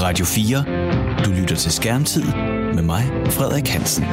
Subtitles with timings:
[0.00, 0.64] Radio 4.
[1.24, 2.24] Du lytter til Skærmtid
[2.74, 4.04] med mig, Frederik Hansen.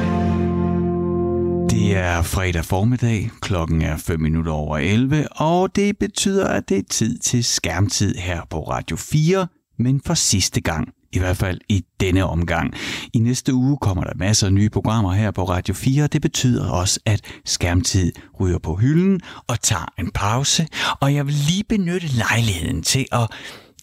[1.70, 6.78] Det er fredag formiddag, klokken er 5 minutter over 11, og det betyder, at det
[6.78, 9.48] er tid til skærmtid her på Radio 4,
[9.80, 10.88] men for sidste gang.
[11.12, 12.74] I hvert fald i denne omgang.
[13.14, 16.22] I næste uge kommer der masser af nye programmer her på Radio 4, og det
[16.22, 20.68] betyder også, at skærmtid ryger på hylden og tager en pause.
[21.00, 23.28] Og jeg vil lige benytte lejligheden til at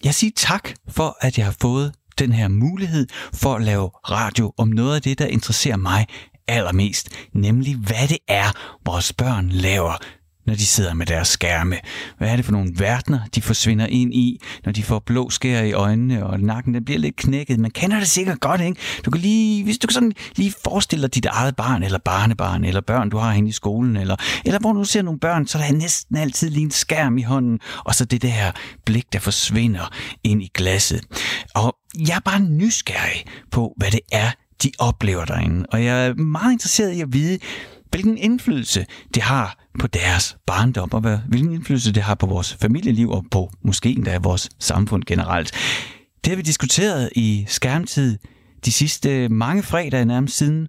[0.05, 4.53] jeg siger tak for, at jeg har fået den her mulighed for at lave radio
[4.57, 6.07] om noget af det, der interesserer mig
[6.49, 8.53] allermest, nemlig hvad det er,
[8.85, 9.97] vores børn laver,
[10.47, 11.77] når de sidder med deres skærme.
[12.19, 15.63] Hvad er det for nogle verdener, de forsvinder ind i, når de får blå skær
[15.63, 17.61] i øjnene, og nakken den bliver lidt knækket.
[17.61, 18.81] Man kender det sikkert godt, ikke?
[19.05, 22.65] Du kan lige, hvis du kan sådan lige forestille dig dit eget barn, eller barnebarn,
[22.65, 25.59] eller børn, du har henne i skolen, eller, eller hvor du ser nogle børn, så
[25.59, 28.53] er næsten altid lige en skærm i hånden, og så det der
[28.85, 29.93] blik, der forsvinder
[30.25, 31.01] ind i glasset.
[31.55, 34.31] Og jeg er bare nysgerrig på, hvad det er,
[34.63, 35.67] de oplever derinde.
[35.73, 37.39] Og jeg er meget interesseret i at vide,
[37.93, 43.11] hvilken indflydelse det har på deres barndom, og hvilken indflydelse det har på vores familieliv,
[43.11, 45.53] og på måske endda vores samfund generelt.
[46.25, 48.19] Det har vi diskuteret i skærmtid
[48.65, 50.69] de sidste mange fredage, nærmest siden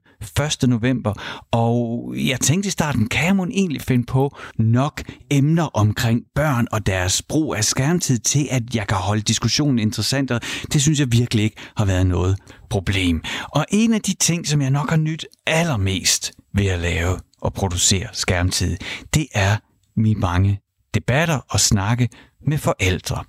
[0.64, 0.70] 1.
[0.70, 1.14] november.
[1.52, 5.02] Og jeg tænkte i starten, kan man egentlig finde på nok
[5.32, 10.32] emner omkring børn og deres brug af skærmtid til, at jeg kan holde diskussionen interessant,
[10.32, 10.42] og
[10.74, 12.38] det synes jeg virkelig ikke har været noget
[12.70, 13.24] problem.
[13.50, 17.54] Og en af de ting, som jeg nok har nyt allermest ved at lave og
[17.54, 18.78] producere skærmtid,
[19.14, 19.58] det er
[19.96, 20.60] mine mange
[20.94, 22.10] debatter og snakke
[22.48, 23.24] med forældre.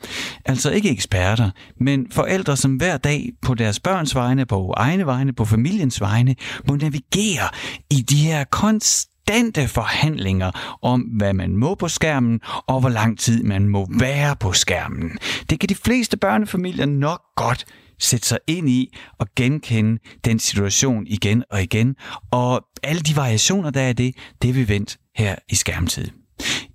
[0.44, 5.32] Altså ikke eksperter, men forældre, som hver dag på deres børns vegne, på egne vegne,
[5.32, 6.36] på familiens vegne,
[6.68, 7.48] må navigere
[7.90, 13.42] i de her konstante forhandlinger om, hvad man må på skærmen, og hvor lang tid
[13.42, 15.18] man må være på skærmen.
[15.50, 17.64] Det kan de fleste børnefamilier nok godt
[17.98, 21.96] sætte sig ind i og genkende den situation igen og igen.
[22.30, 26.08] Og alle de variationer, der er det, det er vi vendt her i skærmtid.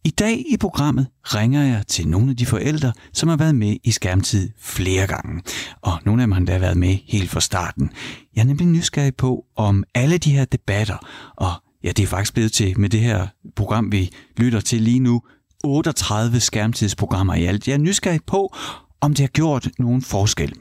[0.03, 3.78] I dag i programmet ringer jeg til nogle af de forældre, som har været med
[3.84, 5.42] i skærmtid flere gange.
[5.81, 7.92] Og nogle af dem har endda været med helt fra starten.
[8.36, 10.97] Jeg er nemlig nysgerrig på, om alle de her debatter,
[11.38, 11.52] og
[11.84, 15.22] ja, det er faktisk blevet til med det her program, vi lytter til lige nu,
[15.64, 17.68] 38 skærmtidsprogrammer i alt.
[17.68, 18.56] Jeg er nysgerrig på,
[19.02, 20.53] om det har gjort nogen forskel.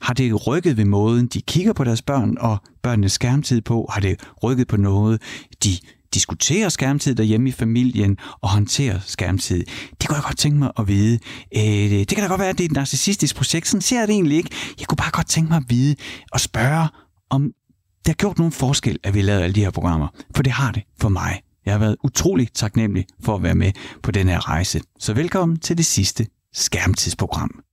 [0.00, 3.86] Har det rykket ved måden, de kigger på deres børn og børnenes skærmtid på?
[3.92, 5.22] Har det rykket på noget,
[5.64, 5.70] de
[6.14, 9.64] diskuterer skærmtid derhjemme i familien og håndterer skærmtid.
[10.00, 11.18] Det kunne jeg godt tænke mig at vide.
[11.56, 13.68] Øh, det kan da godt være, at det er et narcissistisk projekt.
[13.68, 14.50] Sådan ser jeg det egentlig ikke.
[14.80, 15.96] Jeg kunne bare godt tænke mig at vide
[16.32, 16.88] og spørge,
[17.30, 17.42] om
[17.98, 20.08] det har gjort nogen forskel, at vi lavede alle de her programmer.
[20.36, 21.40] For det har det for mig.
[21.66, 23.72] Jeg har været utrolig taknemmelig for at være med
[24.02, 24.80] på den her rejse.
[24.98, 27.65] Så velkommen til det sidste skærmtidsprogram.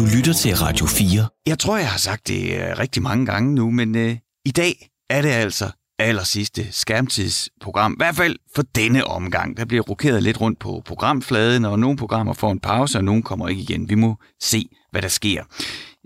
[0.00, 1.28] Du lytter til Radio 4.
[1.46, 4.90] Jeg tror, jeg har sagt det øh, rigtig mange gange nu, men øh, i dag
[5.10, 7.92] er det altså aller sidste skærmtidsprogram.
[7.92, 9.56] I hvert fald for denne omgang.
[9.56, 13.22] Der bliver rokeret lidt rundt på programfladen, og nogle programmer får en pause, og nogle
[13.22, 13.88] kommer ikke igen.
[13.88, 15.44] Vi må se, hvad der sker.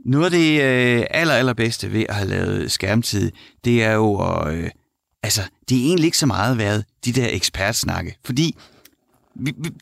[0.06, 3.32] Noget af det øh, aller, allerbedste ved at have lavet skærmtid,
[3.65, 4.55] det er jo at...
[4.55, 4.71] Øh,
[5.22, 8.56] altså, det er egentlig ikke så meget været de der ekspertsnakke, fordi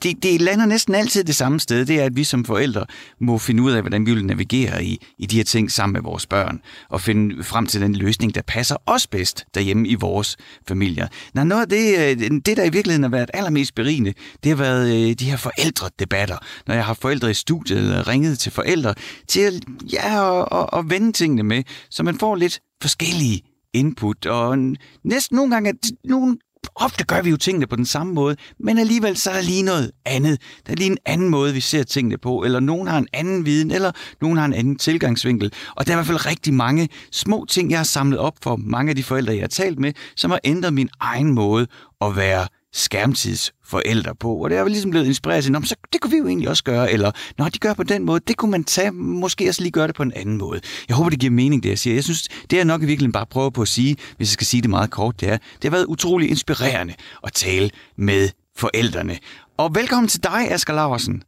[0.02, 1.86] det, det lander næsten altid det samme sted.
[1.86, 2.86] Det er, at vi som forældre
[3.20, 6.02] må finde ud af, hvordan vi vil navigere i, i de her ting sammen med
[6.02, 10.36] vores børn, og finde frem til den løsning, der passer os bedst derhjemme i vores
[10.68, 11.08] familier.
[11.34, 14.12] Når noget af det, øh, det, der i virkeligheden har været allermest berigende,
[14.42, 16.38] det har været øh, de her forældredebatter.
[16.66, 18.94] Når jeg har forældre i studiet, eller ringet til forældre,
[19.28, 19.62] til
[19.92, 23.42] ja, at, at, at vende tingene med, så man får lidt forskellige
[23.74, 24.58] input, og
[25.04, 25.72] næsten nogle gange,
[26.04, 26.36] nogle
[26.74, 29.62] ofte gør vi jo tingene på den samme måde, men alligevel så er der lige
[29.62, 30.40] noget andet.
[30.66, 33.46] Der er lige en anden måde, vi ser tingene på, eller nogen har en anden
[33.46, 35.52] viden, eller nogen har en anden tilgangsvinkel.
[35.76, 38.56] Og der er i hvert fald rigtig mange små ting, jeg har samlet op for
[38.56, 41.66] mange af de forældre, jeg har talt med, som har ændret min egen måde
[42.00, 44.34] at være skærmtidsforældre på.
[44.34, 46.64] Og det er vel ligesom blevet inspireret til, så det kunne vi jo egentlig også
[46.64, 49.72] gøre, eller når de gør på den måde, det kunne man tage, måske også lige
[49.72, 50.60] gøre det på en anden måde.
[50.88, 51.94] Jeg håber, det giver mening, det jeg siger.
[51.94, 54.46] Jeg synes, det er nok i virkeligheden bare prøve på at sige, hvis jeg skal
[54.46, 56.94] sige det meget kort, det er, det har været utrolig inspirerende
[57.24, 59.18] at tale med forældrene.
[59.56, 61.22] Og velkommen til dig, Asger Laversen.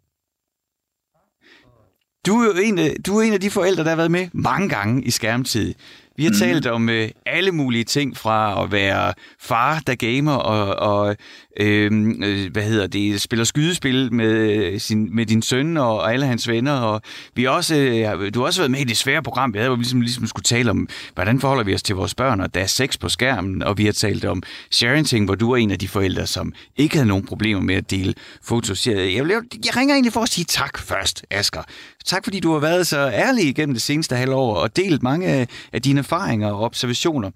[2.26, 4.28] Du er jo en af, du er en af de forældre, der har været med
[4.32, 5.74] mange gange i skærmtid.
[6.16, 6.38] Vi har mm.
[6.38, 11.16] talt om øh, alle mulige ting fra at være far, der gamer, og, og
[11.61, 16.26] øhm, øh, hvad hedder det, spiller skydespil med, sin, med din søn og, og alle
[16.26, 16.72] hans venner.
[16.72, 17.02] Og
[17.34, 19.76] vi også, øh, du har også været med i det svære program, vi havde, hvor
[19.76, 22.60] vi ligesom, ligesom skulle tale om, hvordan forholder vi os til vores børn, og der
[22.60, 25.78] er sex på skærmen, og vi har talt om sharing, hvor du er en af
[25.78, 28.87] de forældre, som ikke havde nogen problemer med at dele fotos.
[28.87, 29.26] Jeg, jeg,
[29.67, 31.62] jeg ringer egentlig for at sige tak først, Asger.
[32.04, 35.82] Tak fordi du har været så ærlig igennem det seneste halvår og delt mange af
[35.82, 37.30] dine erfaringer og observationer.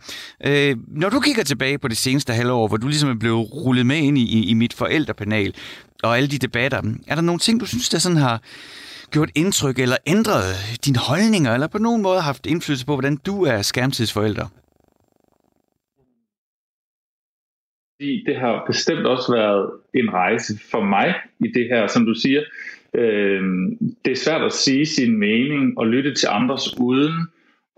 [0.46, 3.86] Øh, når du kigger tilbage på det seneste halvår, hvor du ligesom er blevet rullet
[3.86, 5.54] med ind i, i mit forældrepanel
[6.02, 8.42] og alle de debatter, er der nogle ting, du synes, der sådan har
[9.10, 10.44] gjort indtryk eller ændret
[10.84, 14.46] dine holdninger, eller på nogen måde haft indflydelse på, hvordan du er skærmtidsforælder?
[18.26, 22.42] Det har bestemt også været en rejse for mig i det her, som du siger.
[22.94, 23.42] Øh,
[24.04, 27.14] det er svært at sige sin mening og lytte til andres uden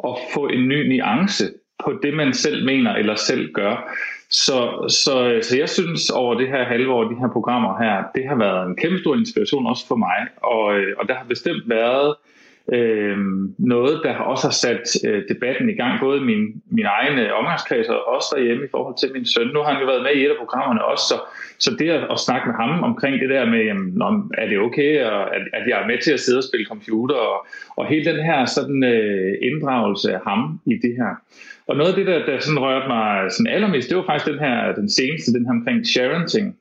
[0.05, 1.45] at få en ny nuance
[1.85, 3.95] på det, man selv mener eller selv gør.
[4.31, 8.29] Så, så, så jeg synes over det her halve år, de her programmer her, det
[8.29, 10.27] har været en kæmpe stor inspiration også for mig.
[10.37, 12.31] Og, øh, og der har bestemt været øh,
[12.73, 17.39] Øhm, noget, der også har sat øh, debatten i gang, både min, min egen øh,
[17.39, 19.47] omgangskreds og også derhjemme i forhold til min søn.
[19.55, 21.17] Nu har han jo været med i et af programmerne også, så,
[21.59, 23.87] så det at, at snakke med ham omkring det der med, jamen,
[24.39, 27.17] er det okay, og at, at jeg er med til at sidde og spille computer,
[27.17, 27.47] og,
[27.77, 31.13] og hele den her sådan, øh, inddragelse af ham i det her.
[31.69, 34.39] Og noget af det, der, der sådan rørte mig sådan allermest, det var faktisk den
[34.39, 36.57] her, den seneste, den her omkring sharing-ting.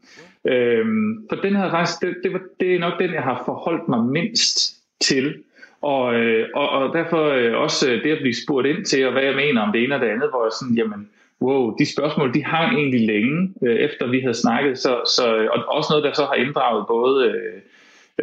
[0.47, 3.88] Øhm, for den her faktisk, det, det, var, det er nok den, jeg har forholdt
[3.89, 5.35] mig mindst til
[5.81, 9.11] og, øh, og, og derfor øh, også øh, det at blive spurgt ind til, og
[9.11, 11.09] hvad jeg mener om det ene og det andet, hvor jeg sådan, jamen,
[11.41, 15.75] wow, de spørgsmål, de hang egentlig længe, øh, efter vi havde snakket, så, så, og
[15.75, 17.59] også noget, der så har inddraget både, øh,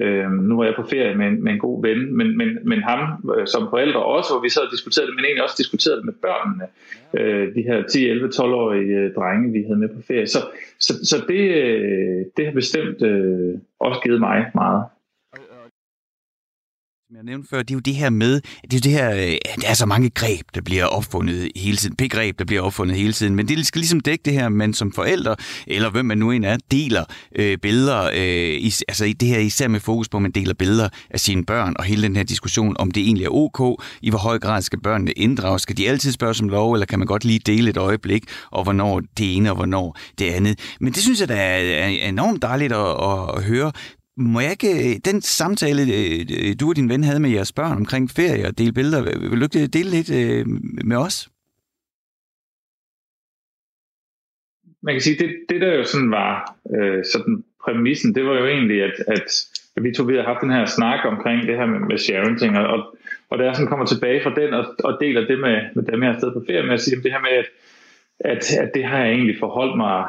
[0.01, 3.33] øh, nu er jeg på ferie med, med en god ven, men, men, men ham
[3.39, 6.15] øh, som forældre også, hvor vi og diskuterede det, men egentlig også diskuterede det med
[6.27, 6.67] børnene,
[7.19, 10.27] øh, de her 10, 11, 12-årige øh, drenge, vi havde med på ferie.
[10.27, 10.39] Så,
[10.79, 14.85] så, så det, øh, det har bestemt øh, også givet mig meget.
[17.09, 19.11] Som jeg nævnte før, det er jo det her med, det er jo det her,
[19.11, 22.97] øh, der er så mange greb, der bliver opfundet hele tiden, begreb, der bliver opfundet
[22.97, 25.37] hele tiden, men det skal ligesom dække det her, man som forældre,
[25.67, 27.05] eller hvem man nu end er, deler
[27.37, 30.89] øh, billeder, øh, is, altså det her især med fokus på, at man deler billeder
[31.11, 34.19] af sine børn, og hele den her diskussion, om det egentlig er ok, i hvor
[34.19, 37.25] høj grad skal børnene inddrages, skal de altid spørge som lov, eller kan man godt
[37.25, 40.59] lige dele et øjeblik, og hvornår det ene, og hvornår det andet.
[40.81, 43.73] Men det synes jeg, der er enormt dejligt at, at høre,
[44.17, 47.53] må jeg ikke, øh, den samtale, øh, øh, du og din ven havde med jeres
[47.53, 50.11] børn omkring ferie og dele billeder, vil du ikke dele lidt
[50.87, 51.29] med os?
[54.83, 58.47] Man kan sige, det, det der jo sådan var øh, sådan præmissen, det var jo
[58.47, 59.29] egentlig, at, at
[59.83, 62.97] vi to vi havde haft den her snak omkring det her med, med sharing og,
[63.31, 66.03] og da jeg sådan kommer tilbage fra den og, og deler det med, med dem,
[66.03, 67.49] jeg sted på ferie med, at sige, det her med, at,
[68.21, 70.07] at, at det har jeg egentlig forholdt mig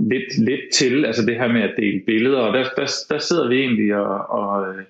[0.00, 3.48] lidt, lidt til, altså det her med at dele billeder, og der, der, der sidder
[3.48, 4.84] vi egentlig og, og, øh,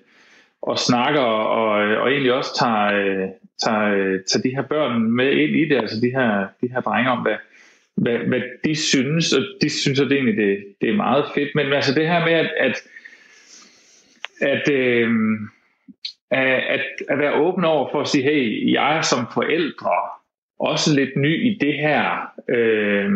[0.61, 1.71] og snakker, og,
[2.01, 3.27] og egentlig også tager, øh,
[3.63, 6.81] tager, øh, tager de her børn med ind i det, altså de her, de her
[6.81, 7.37] drenge om, hvad,
[7.95, 11.49] hvad, hvad de synes, og de synes, at det egentlig det, det er meget fedt,
[11.55, 12.81] men altså det her med, at, at,
[14.41, 15.09] at, øh,
[16.31, 19.91] at, at være åben over for at sige, hey, jeg som forældre
[20.59, 23.11] også lidt ny i det her, øh,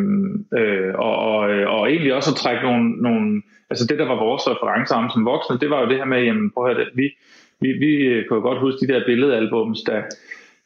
[0.58, 1.40] øh, og, og,
[1.76, 5.60] og egentlig også at trække nogle, nogle, altså det der var vores referencer som voksne,
[5.60, 7.18] det var jo det her med, jamen prøv at høre, vi,
[7.60, 10.02] vi, vi øh, kunne godt huske de der billedalbums, der,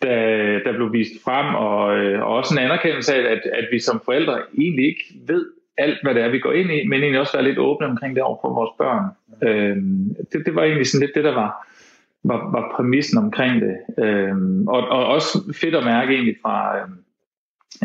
[0.02, 0.18] der,
[0.66, 4.02] der blev vist frem, og, øh, og også en anerkendelse af, at, at vi som
[4.06, 5.46] forældre egentlig ikke ved
[5.78, 8.16] alt, hvad det er, vi går ind i, men egentlig også være lidt åbne omkring
[8.16, 9.06] det over for vores børn.
[9.48, 9.76] Øh,
[10.32, 11.68] det, det var egentlig sådan lidt det, der var,
[12.24, 13.76] var, var præmissen omkring det.
[14.04, 14.36] Øh,
[14.68, 16.88] og, og også fedt at mærke egentlig fra Øh,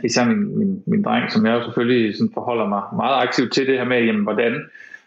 [0.05, 3.67] især min, min, min dreng, som jeg jo selvfølgelig sådan forholder mig meget aktivt til
[3.67, 4.55] det her med, jamen, hvordan,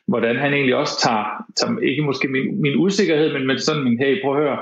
[0.08, 3.98] hvordan han egentlig også tager, tager ikke måske min, min usikkerhed, men, men sådan min,
[3.98, 4.58] hey, prøv at høre,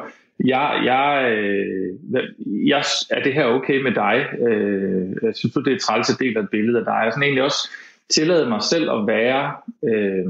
[0.45, 4.25] jeg, jeg, øh, jeg, er det her okay med dig?
[4.47, 7.01] Øh, jeg synes du, det er træls at dele et billede af dig?
[7.03, 7.69] Jeg sådan egentlig også
[8.09, 9.51] tillade mig selv at være
[9.83, 10.25] øh,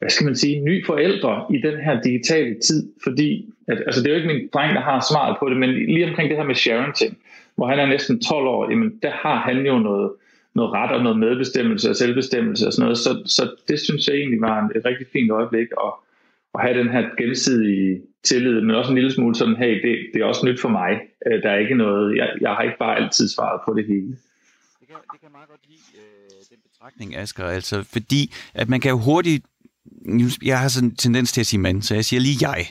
[0.00, 4.08] hvad skal man sige, ny forældre i den her digitale tid, fordi at, altså det
[4.08, 6.44] er jo ikke min dreng, der har svaret på det, men lige omkring det her
[6.44, 6.94] med sharing
[7.60, 10.10] hvor han er næsten 12 år, jamen der har han jo noget,
[10.54, 14.16] noget ret og noget medbestemmelse og selvbestemmelse og sådan noget, så, så det synes jeg
[14.16, 15.92] egentlig var et rigtig fint øjeblik at,
[16.54, 20.22] at have den her gensidige tillid, men også en lille smule sådan, hey, det, det
[20.22, 20.92] er også nyt for mig.
[21.26, 24.10] Øh, der er ikke noget, jeg, jeg har ikke bare altid svaret på det hele.
[24.80, 28.80] Det kan, det kan meget godt lide øh, den betragtning, Asger, altså fordi at man
[28.80, 29.44] kan jo hurtigt
[30.44, 32.66] jeg har sådan en tendens til at sige mand, så jeg siger lige jeg.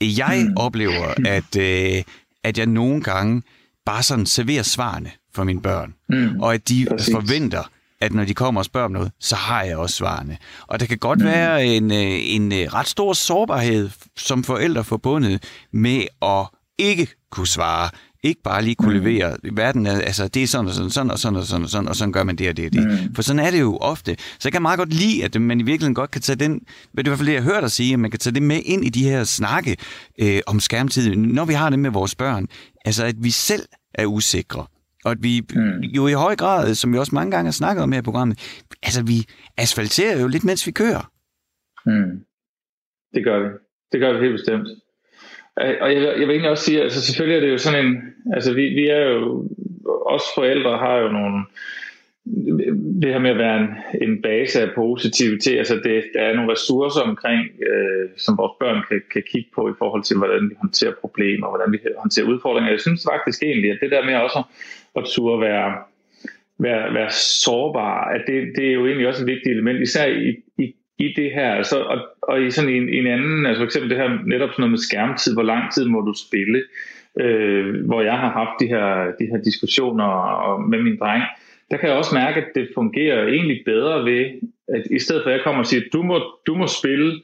[0.00, 0.54] Jeg mm.
[0.56, 1.06] oplever,
[1.36, 2.02] at, øh,
[2.44, 3.42] at jeg nogle gange
[3.88, 5.94] bare sådan serverer svarene for mine børn.
[6.08, 6.40] Mm.
[6.40, 7.14] Og at de Præcis.
[7.14, 7.62] forventer,
[8.00, 10.36] at når de kommer og spørger om noget, så har jeg også svarene.
[10.66, 11.24] Og der kan godt mm.
[11.24, 15.42] være en, øh, en øh, ret stor sårbarhed som forældre forbundet
[15.72, 16.46] med at
[16.78, 17.90] ikke kunne svare,
[18.22, 19.04] ikke bare lige kunne mm.
[19.04, 19.36] levere.
[19.52, 21.88] Verden er, altså, det er sådan og sådan, sådan og sådan og sådan og sådan,
[21.88, 22.86] og sådan gør man det og det og det.
[22.86, 23.14] Mm.
[23.14, 24.16] For sådan er det jo ofte.
[24.18, 26.98] Så jeg kan meget godt lide, at man i virkeligheden godt kan tage den, det
[26.98, 28.60] er i hvert fald det, jeg hørt dig sige, at man kan tage det med
[28.64, 29.76] ind i de her snakke
[30.20, 32.46] øh, om skærmtid, når vi har det med vores børn.
[32.84, 33.62] Altså, at vi selv
[33.98, 34.66] er usikre.
[35.04, 35.80] Og at vi mm.
[35.80, 38.62] jo i høj grad, som vi også mange gange har snakket om her i programmet,
[38.82, 39.18] altså vi
[39.56, 41.12] asfalterer jo lidt, mens vi kører.
[41.86, 42.24] Mm.
[43.14, 43.48] Det gør vi.
[43.92, 44.68] Det gør vi helt bestemt.
[45.56, 48.02] Og jeg, jeg vil egentlig også sige, altså selvfølgelig er det jo sådan en,
[48.34, 49.48] altså vi, vi er jo,
[50.06, 51.44] os forældre har jo nogle,
[53.02, 53.68] det her med at være en,
[54.08, 58.82] en base af positivitet, altså det, der er nogle ressourcer omkring, øh, som vores børn
[58.88, 62.70] kan, kan kigge på i forhold til, hvordan vi håndterer problemer, hvordan vi håndterer udfordringer.
[62.70, 64.42] Jeg synes faktisk egentlig, at det der med også
[64.96, 65.72] at turde være,
[66.58, 70.28] være, være sårbar, at det, det er jo egentlig også et vigtigt element, især i,
[70.58, 73.90] i, i det her, altså, og, og i sådan en, en anden, altså for eksempel
[73.90, 76.62] det her netop sådan noget med skærmtid, hvor lang tid må du spille,
[77.20, 78.86] øh, hvor jeg har haft de her,
[79.18, 80.10] de her diskussioner
[80.70, 81.22] med min dreng,
[81.70, 84.24] der kan jeg også mærke, at det fungerer egentlig bedre ved,
[84.68, 87.20] at i stedet for at jeg kommer og siger, du må, du må spille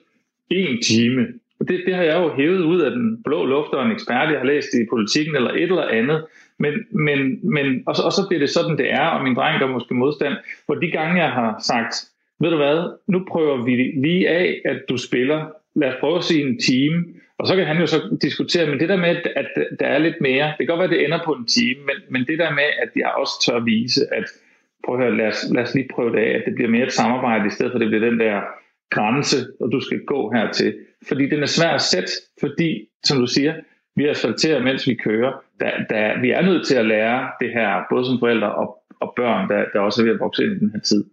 [0.50, 1.26] en time,
[1.60, 4.30] og det, det har jeg jo hævet ud af den blå luft og en ekspert,
[4.30, 6.24] jeg har læst i politikken eller et eller andet,
[6.58, 9.60] men, men, men og, så, og så bliver det sådan, det er, og min dreng
[9.60, 10.34] gør måske modstand,
[10.66, 11.94] hvor de gange, jeg har sagt,
[12.40, 13.74] ved du hvad, nu prøver vi
[14.06, 17.04] lige af, at du spiller, lad os prøve at sige en time,
[17.38, 19.48] og så kan han jo så diskutere, men det der med, at
[19.80, 21.96] der er lidt mere, det kan godt være, at det ender på en time, men,
[22.10, 24.24] men det der med, at jeg også tør vise, at
[24.84, 26.86] prøv at høre, lad os, lad os lige prøve det af, at det bliver mere
[26.86, 28.40] et samarbejde, i stedet for at det bliver den der
[28.90, 30.74] grænse, og du skal gå hertil.
[31.08, 33.54] Fordi den er svær at sætte, fordi, som du siger,
[33.96, 35.32] vi asfalterer, mens vi kører.
[35.60, 39.12] Der, der, vi er nødt til at lære det her, både som forældre og, og
[39.16, 41.04] børn, der, der også er ved at vokse ind i den her tid.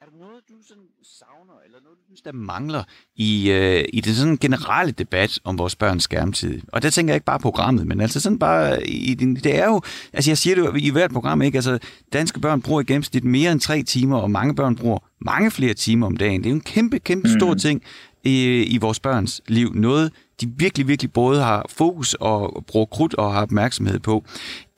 [0.00, 2.82] Er der noget, du sådan savner, eller noget, du synes, der mangler
[3.22, 6.60] i, øh, i den sådan generelle debat om vores børns skærmtid?
[6.68, 9.80] Og der tænker jeg ikke bare programmet, men altså sådan bare, i, det er jo,
[10.12, 11.58] altså jeg siger det jo i hvert program, ikke?
[11.58, 11.78] Altså
[12.12, 15.74] danske børn bruger i gennemsnit mere end tre timer, og mange børn bruger mange flere
[15.74, 16.40] timer om dagen.
[16.40, 17.58] Det er jo en kæmpe, kæmpe stor mm.
[17.58, 17.82] ting
[18.24, 19.74] i, i vores børns liv.
[19.74, 24.24] Noget, de virkelig, virkelig både har fokus og bruger krudt og har opmærksomhed på.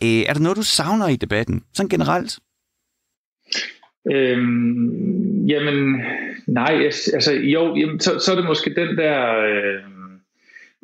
[0.02, 2.38] Øh, er der noget, du savner i debatten, sådan generelt?
[4.12, 6.02] Øhm, jamen,
[6.46, 9.82] nej, altså jo, jamen, så, så er det måske den der, øh,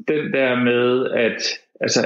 [0.08, 1.42] den der med, at
[1.80, 2.00] altså,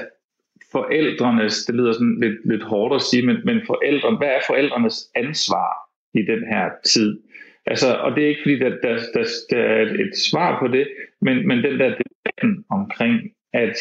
[0.72, 5.10] forældrenes, det lyder sådan lidt, lidt hårdt at sige, men, men forældre, hvad er forældrenes
[5.14, 5.70] ansvar
[6.14, 7.20] i den her tid?
[7.66, 10.88] Altså, og det er ikke fordi, der, der, der, der er et svar på det,
[11.20, 13.20] men, men den der debatten omkring,
[13.52, 13.76] at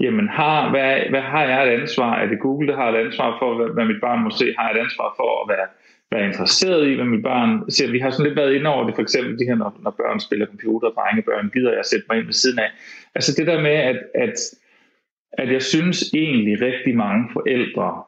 [0.00, 2.14] jamen, har, hvad, hvad har jeg et ansvar?
[2.14, 4.54] Er det Google, der har et ansvar for, hvad, hvad mit barn må se?
[4.58, 5.66] Har jeg et ansvar for at være,
[6.10, 7.90] være interesseret i, hvad mit barn ser?
[7.90, 10.20] Vi har sådan lidt været inde over det, for eksempel det her, når, når børn
[10.20, 12.70] spiller computer, drengebørn, gider jeg sætte mig ind ved siden af.
[13.14, 14.36] Altså det der med, at, at,
[15.32, 18.02] at jeg synes egentlig rigtig mange forældre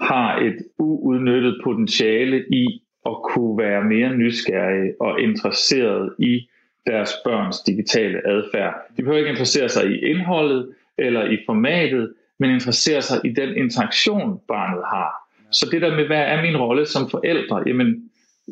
[0.00, 6.48] har et uudnyttet potentiale i at kunne være mere nysgerrige og interesseret i
[6.86, 8.74] deres børns digitale adfærd.
[8.96, 13.56] De behøver ikke interessere sig i indholdet eller i formatet, men interessere sig i den
[13.56, 15.19] interaktion, barnet har.
[15.52, 17.62] Så det der med, hvad er min rolle som forældre?
[17.66, 18.10] Jamen,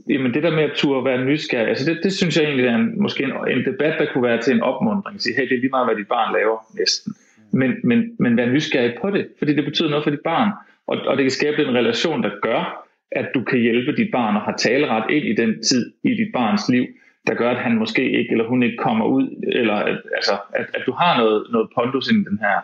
[0.09, 2.75] jamen det der med at turde være nysgerrig, altså det, det synes jeg egentlig er
[2.75, 5.21] en, måske en, en debat, der kunne være til en opmundring.
[5.21, 7.15] Sige, hey, det er lige meget, hvad dit barn laver næsten.
[7.53, 10.51] Men, men, men vær nysgerrig på det, fordi det betyder noget for dit barn.
[10.87, 14.37] Og, og det kan skabe en relation, der gør, at du kan hjælpe dit barn
[14.37, 16.87] og har taleret ind i den tid i dit barns liv,
[17.27, 20.67] der gør, at han måske ikke, eller hun ikke kommer ud, eller at, altså, at,
[20.75, 22.57] at du har noget, noget pondus i den her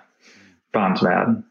[0.73, 1.45] barns verden.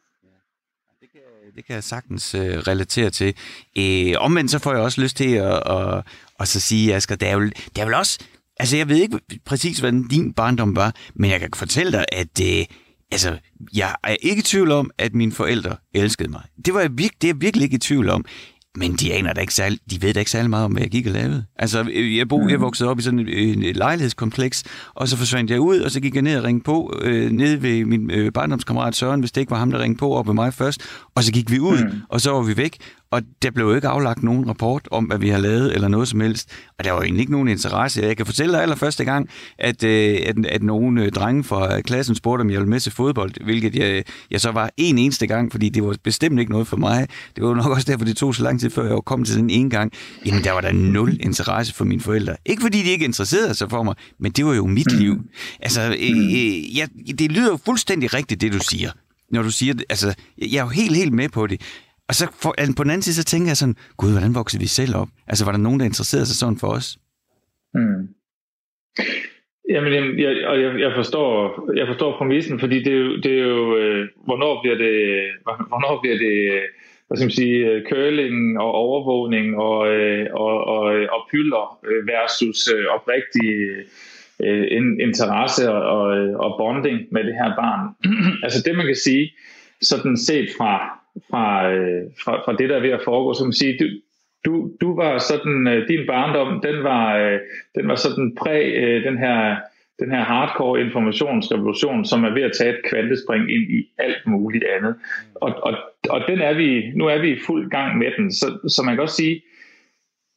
[1.55, 3.33] Det kan jeg sagtens øh, relatere til.
[3.77, 6.03] Øh, omvendt så får jeg også lyst til at, at,
[6.39, 8.19] at så sige, Asger, det er, jo, det er vel også...
[8.59, 12.41] Altså, jeg ved ikke præcis, hvad din barndom var, men jeg kan fortælle dig, at
[12.41, 12.65] Øh,
[13.11, 13.37] altså,
[13.73, 16.41] jeg er ikke i tvivl om, at mine forældre elskede mig.
[16.65, 18.25] Det var jeg virkelig, det er jeg virkelig ikke i tvivl om.
[18.77, 20.91] Men de aner da ikke særlig, de ved da ikke særlig meget om, hvad jeg
[20.91, 21.45] gik og lavede.
[21.59, 22.63] Altså, jeg, bo, jeg mm.
[22.63, 24.63] voksede op i sådan et, et lejlighedskompleks,
[24.93, 27.55] og så forsvandt jeg ud, og så gik jeg ned og ringte på, øh, ned
[27.55, 30.33] ved min øh, barndomskammerat Søren, hvis det ikke var ham, der ringte på op ved
[30.33, 30.81] mig først,
[31.15, 32.01] og så gik vi ud, mm.
[32.09, 32.77] og så var vi væk,
[33.13, 36.07] og der blev jo ikke aflagt nogen rapport om, hvad vi har lavet, eller noget
[36.07, 36.49] som helst.
[36.77, 38.01] Og der var egentlig ikke nogen interesse.
[38.01, 39.29] Jeg kan fortælle dig allerførste gang,
[39.59, 42.91] at, øh, at, at nogle øh, drenge fra klassen spurgte, om jeg ville med til
[42.91, 46.67] fodbold, hvilket jeg, jeg så var en eneste gang, fordi det var bestemt ikke noget
[46.67, 47.07] for mig.
[47.35, 49.49] Det var nok også derfor, det tog så lang tid, før jeg kom til den
[49.49, 49.91] ene gang.
[50.25, 52.35] Jamen, der var der nul interesse for mine forældre.
[52.45, 54.97] Ikke fordi de ikke interesserede sig for mig, men det var jo mit mm.
[54.97, 55.21] liv.
[55.59, 56.87] Altså, øh, øh, jeg,
[57.19, 58.91] det lyder jo fuldstændig rigtigt, det du siger.
[59.31, 59.73] når du siger.
[59.89, 61.61] Altså, jeg er jo helt, helt med på det.
[62.09, 64.61] Og så for, altså, på den anden side, så tænker jeg sådan, gud, hvordan voksede
[64.61, 65.07] vi selv op?
[65.27, 66.97] Altså, var der nogen, der interesserede sig sådan for os?
[67.73, 68.01] Mm.
[69.69, 71.29] Jamen, jeg, og jeg, jeg, forstår,
[71.75, 74.95] jeg forstår præmissen, fordi det er jo, det er jo øh, hvornår bliver det,
[75.71, 76.67] hvornår bliver det øh,
[77.07, 81.65] hvad skal man sige, øh, curling og overvågning og, øh, og, og, øh, og pylder
[82.11, 83.49] versus øh, oprigtig
[84.45, 84.63] øh,
[85.07, 86.05] interesse og, og,
[86.45, 87.81] og bonding med det her barn.
[88.45, 89.31] altså det, man kan sige,
[89.81, 93.53] sådan set fra, fra, øh, fra, fra det, der er ved at foregå, så man
[93.53, 93.85] sige, du,
[94.45, 97.39] du, du var sådan, øh, din barndom, den var, øh,
[97.75, 99.55] den var sådan præg øh, den her,
[99.99, 104.63] den her hardcore informationsrevolution, som er ved at tage et kvantespring ind i alt muligt
[104.77, 104.95] andet.
[105.35, 105.73] Og, og,
[106.09, 108.95] og den er vi, nu er vi i fuld gang med den, så, så man
[108.95, 109.41] kan også sige,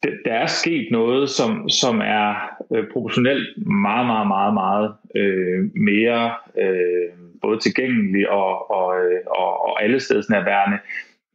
[0.03, 2.35] der er sket noget, som, som er
[2.75, 7.09] øh, proportionelt meget, meget, meget, meget øh, mere øh,
[7.41, 8.87] både tilgængelig og, og,
[9.25, 10.77] og, og alle allestedsnærværende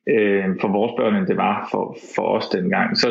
[0.09, 2.97] øh, for vores børn, end det var for, for os dengang.
[2.97, 3.09] Så,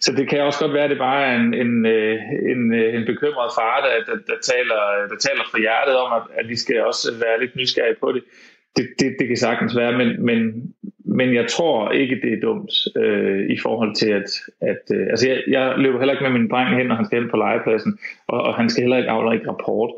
[0.00, 2.18] så det kan også godt være, at det bare er en, en, øh,
[2.52, 6.22] en, øh, en bekymret far, der, der, der, taler, der taler fra hjertet om, at,
[6.40, 8.22] at vi skal også være lidt nysgerrige på det.
[8.76, 10.72] Det, det, det kan sagtens være, men, men,
[11.04, 14.28] men jeg tror ikke, det er dumt øh, i forhold til, at,
[14.60, 17.20] at øh, altså jeg, jeg løber heller ikke med min dreng hen, når han skal
[17.20, 17.98] hen på legepladsen,
[18.28, 19.90] og, og han skal heller ikke aflægge rapport.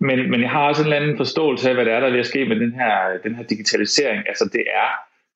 [0.00, 2.10] Men, men jeg har også en eller anden forståelse af, hvad det er, der er
[2.10, 4.28] ved at ske med den her, den her digitalisering.
[4.28, 4.90] Altså det er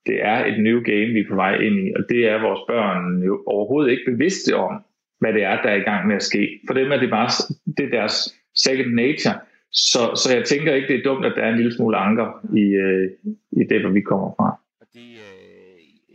[0.07, 2.61] det er et new game, vi er på vej ind i, og det er vores
[2.69, 4.85] børn jo overhovedet ikke bevidste om,
[5.21, 6.61] hvad det er, der er i gang med at ske.
[6.67, 7.29] For dem er det bare
[7.77, 8.17] det er deres
[8.55, 9.35] second nature.
[9.73, 12.29] Så, så jeg tænker ikke, det er dumt, at der er en lille smule anker
[12.57, 13.11] i, øh,
[13.53, 14.59] i det, hvor vi kommer fra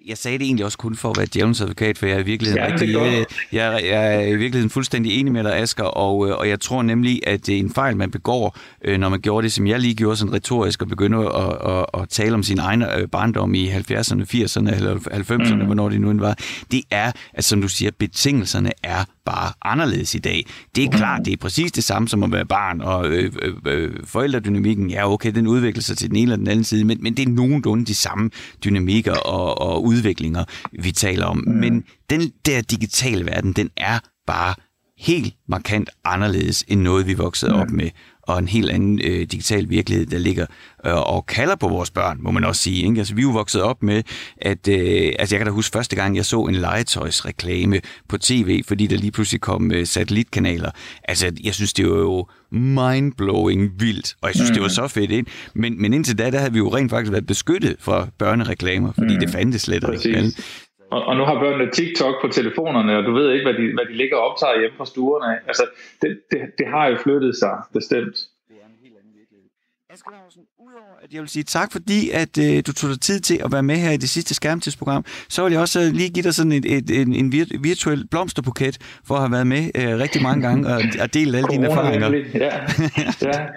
[0.10, 2.26] jeg sagde det egentlig også kun for at være djævelens advokat, for jeg er i
[2.26, 6.30] virkeligheden, ja, rigtig, jeg, jeg, jeg er i virkeligheden fuldstændig enig med dig, Asger, og,
[6.30, 9.22] øh, og jeg tror nemlig, at det er en fejl, man begår, øh, når man
[9.22, 12.44] gjorde det, som jeg lige gjorde sådan retorisk, og begynder at, at, at tale om
[12.44, 15.66] sin egen øh, barndom i 70'erne, 80'erne eller 90'erne, mm.
[15.66, 16.38] hvornår det nu var.
[16.72, 20.46] Det er, at som du siger, betingelserne er bare anderledes i dag.
[20.76, 23.32] Det er klart, det er præcis det samme som at være barn, og øh,
[23.68, 26.98] øh, forældredynamikken, ja okay, den udvikler sig til den ene eller den anden side, men,
[27.02, 28.30] men det er nogenlunde de samme
[28.64, 31.44] dynamikker og, og udviklinger, vi taler om.
[31.48, 31.54] Mm.
[31.54, 34.56] Men den der digitale verden, den er bare
[34.98, 37.90] helt markant anderledes end noget, vi voksede op med
[38.30, 40.46] og en helt anden øh, digital virkelighed, der ligger
[40.86, 42.88] øh, og kalder på vores børn, må man også sige.
[42.88, 43.00] Ikke?
[43.00, 44.04] Altså, vi er jo vokset op med,
[44.38, 48.64] at øh, altså, jeg kan da huske første gang, jeg så en legetøjsreklame på tv,
[48.68, 50.72] fordi der lige pludselig kom øh, satellitkanaler.
[51.04, 54.54] Altså, jeg synes, det var jo mindblowing vildt, og jeg synes, mm.
[54.54, 54.74] det var mm.
[54.74, 55.28] så fedt ind.
[55.54, 59.14] Men, men indtil da, der havde vi jo rent faktisk været beskyttet fra børnereklamer, fordi
[59.14, 59.20] mm.
[59.20, 60.34] det fandtes slet ikke.
[60.92, 63.86] Og, og nu har børnene TikTok på telefonerne, og du ved ikke, hvad de, hvad
[63.86, 65.40] de ligger og optager hjemme fra stuerne.
[65.48, 65.66] Altså,
[66.02, 68.16] det, det, det har jo flyttet sig, bestemt.
[68.50, 69.94] Er.
[69.94, 73.20] Asger Larsen, udover at jeg vil sige tak, fordi at øh, du tog dig tid
[73.20, 76.10] til at være med her i det sidste skærmtidsprogram, så vil jeg også øh, lige
[76.10, 77.32] give dig sådan et, et, en, en
[77.64, 81.50] virtuel blomsterbuket for at have været med øh, rigtig mange gange og, og dele alle
[81.50, 82.10] dine erfaringer.
[82.34, 82.52] Ja,
[83.34, 83.48] ja.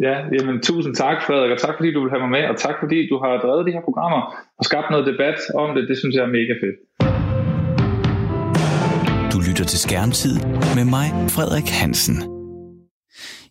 [0.00, 2.74] Ja, jamen tusind tak, Frederik, og tak fordi du vil have mig med, og tak
[2.80, 4.20] fordi du har drevet de her programmer
[4.58, 5.88] og skabt noget debat om det.
[5.88, 6.78] Det synes jeg er mega fedt.
[9.32, 10.34] Du lytter til Skærmtid
[10.78, 12.16] med mig, Frederik Hansen.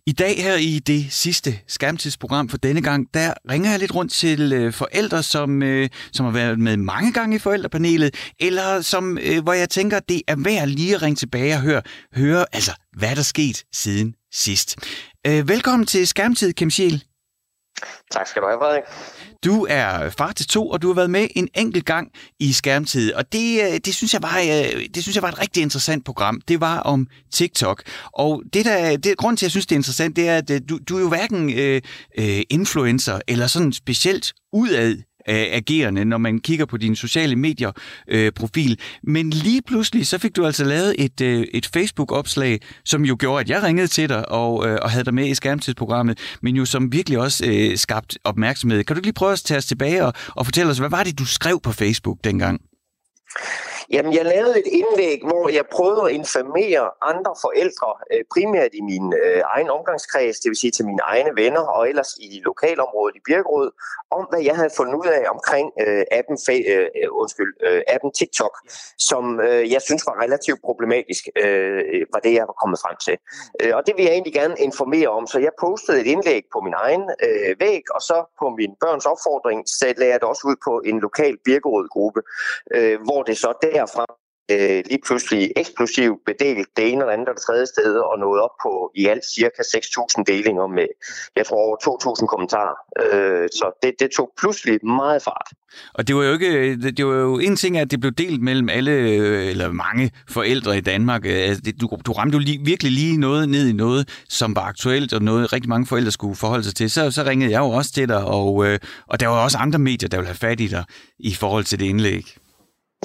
[0.08, 4.12] I dag her i det sidste skærmtidsprogram for denne gang, der ringer jeg lidt rundt
[4.12, 9.18] til øh, forældre, som, øh, som har været med mange gange i forældrepanelet, eller som,
[9.18, 11.82] øh, hvor jeg tænker, det er værd lige at ringe tilbage og høre,
[12.16, 14.76] høre altså, hvad der er sket siden sidst.
[15.28, 17.04] Øh, velkommen til Skærmtid, Kim Schiel.
[18.12, 18.84] Tak skal du have, Frederik.
[19.44, 23.14] Du er far til to, og du har været med en enkelt gang i Skærmtid,
[23.14, 26.06] og det, øh, det, synes jeg var, øh, det synes jeg var et rigtig interessant
[26.06, 26.42] program.
[26.48, 29.80] Det var om TikTok, og det der, det, grund til, at jeg synes, det er
[29.80, 31.82] interessant, det er, at øh, du, du er jo hverken øh,
[32.50, 34.98] influencer eller sådan specielt udad
[35.30, 37.72] øh, agerende, når man kigger på din sociale medier
[38.08, 38.80] øh, profil.
[39.04, 43.42] Men lige pludselig, så fik du altså lavet et, øh, et Facebook-opslag, som jo gjorde,
[43.42, 46.66] at jeg ringede til dig og, øh, og havde dig med i skærmtidsprogrammet, men jo
[46.66, 48.84] som virkelig også øh, skabt opmærksomhed.
[48.84, 51.20] Kan du lige prøve at tage os tilbage og, og fortælle os, hvad var det,
[51.20, 52.62] du skrev på Facebook dengang?
[53.90, 58.82] Jamen, jeg lavede et indlæg, hvor jeg prøvede at informere andre forældre, øh, primært i
[58.82, 63.16] min øh, egen omgangskreds, det vil sige til mine egne venner, og ellers i lokalområdet
[63.16, 63.72] i Birkerød,
[64.12, 68.56] om hvad jeg havde fundet ud af omkring øh, appen, øh, undskyld, øh, appen TikTok,
[68.98, 73.16] som øh, jeg synes var relativt problematisk, øh, var det, jeg var kommet frem til.
[73.62, 76.60] Øh, og det vil jeg egentlig gerne informere om, så jeg postede et indlæg på
[76.66, 80.44] min egen øh, væg, og så på min børns opfordring, så lagde jeg det også
[80.48, 82.22] ud på en lokal Birkerød-gruppe,
[82.76, 84.06] øh, hvor det så derfra
[84.52, 88.42] øh, lige pludselig eksplosivt bedelt det ene eller andet og det tredje sted og nåede
[88.42, 90.88] op på i alt cirka 6.000 delinger med,
[91.36, 91.78] jeg tror, over
[92.22, 92.76] 2.000 kommentarer.
[93.04, 95.50] Øh, så det, det tog pludselig meget fart.
[95.94, 98.70] Og det var jo ikke, det var jo en ting, at det blev delt mellem
[98.70, 101.26] alle, øh, eller mange forældre i Danmark.
[101.26, 104.62] Øh, altså, du, du ramte jo lige, virkelig lige noget ned i noget, som var
[104.62, 106.92] aktuelt, og noget rigtig mange forældre skulle forholde sig til.
[106.92, 109.80] Så, så ringede jeg jo også til dig, og, øh, og der var også andre
[109.80, 110.84] medier, der ville have fat i dig
[111.20, 112.38] i forhold til det indlæg.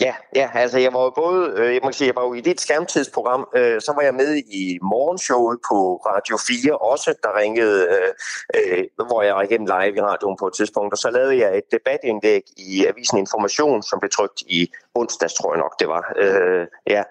[0.00, 2.40] Ja, ja, altså jeg var jo både, øh, jeg må sige, jeg var jo i
[2.40, 7.88] dit skærmtidsprogram, øh, så var jeg med i morgenshowet på Radio 4 også, der ringede,
[7.94, 8.12] øh,
[8.56, 11.59] øh, hvor jeg var igennem live i radioen på et tidspunkt, og så lavede jeg
[11.59, 16.02] et debatindlæg i Avisen Information, som blev trygt i onsdags, tror jeg nok det var.
[16.22, 17.02] Øh, ja.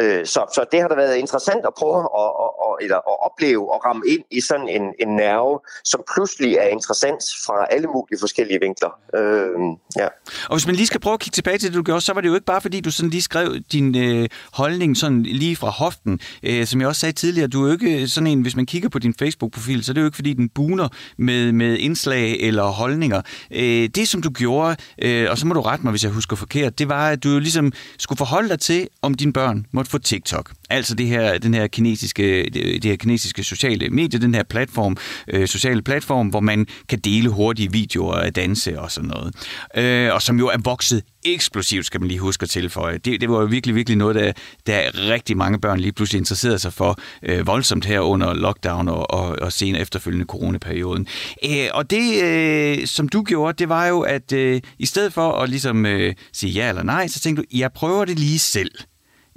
[0.00, 3.16] øh, så, så det har da været interessant at prøve at, at, at, eller at
[3.26, 7.88] opleve og ramme ind i sådan en, en nerve, som pludselig er interessant fra alle
[7.94, 8.92] mulige forskellige vinkler.
[9.18, 9.58] Øh,
[9.96, 10.08] ja.
[10.48, 12.20] Og hvis man lige skal prøve at kigge tilbage til det, du gjorde, så var
[12.20, 15.70] det jo ikke bare fordi, du sådan lige skrev din øh, holdning sådan lige fra
[15.70, 16.20] hoften.
[16.42, 18.88] Øh, som jeg også sagde tidligere, du er jo ikke sådan en, hvis man kigger
[18.88, 22.64] på din Facebook-profil, så er det jo ikke fordi, den buner med, med indslag eller
[22.64, 23.22] holdninger.
[23.50, 26.36] Øh, det, som du gjorde, øh, og så må du rette mig, hvis jeg husker
[26.36, 29.98] forkert, det var, at du ligesom skulle forholde dig til, om dine børn måtte få
[29.98, 30.52] TikTok.
[30.70, 34.96] Altså det her, den her kinesiske, det her kinesiske sociale medie, den her platform,
[35.28, 39.34] øh, sociale platform, hvor man kan dele hurtige videoer af danse og sådan noget.
[39.76, 42.98] Øh, og som jo er vokset eksplosivt, skal man lige huske at tilføje.
[42.98, 44.32] Det, det var jo virkelig, virkelig noget, der,
[44.66, 49.10] der rigtig mange børn lige pludselig interesserede sig for øh, voldsomt her under lockdown og,
[49.10, 51.06] og, og senere efterfølgende coronaperioden.
[51.44, 55.32] Øh, og det, øh, som du gjorde, det var jo, at øh, i stedet for
[55.32, 58.70] at ligesom øh, sige ja eller nej, så tænkte du, jeg prøver det lige selv.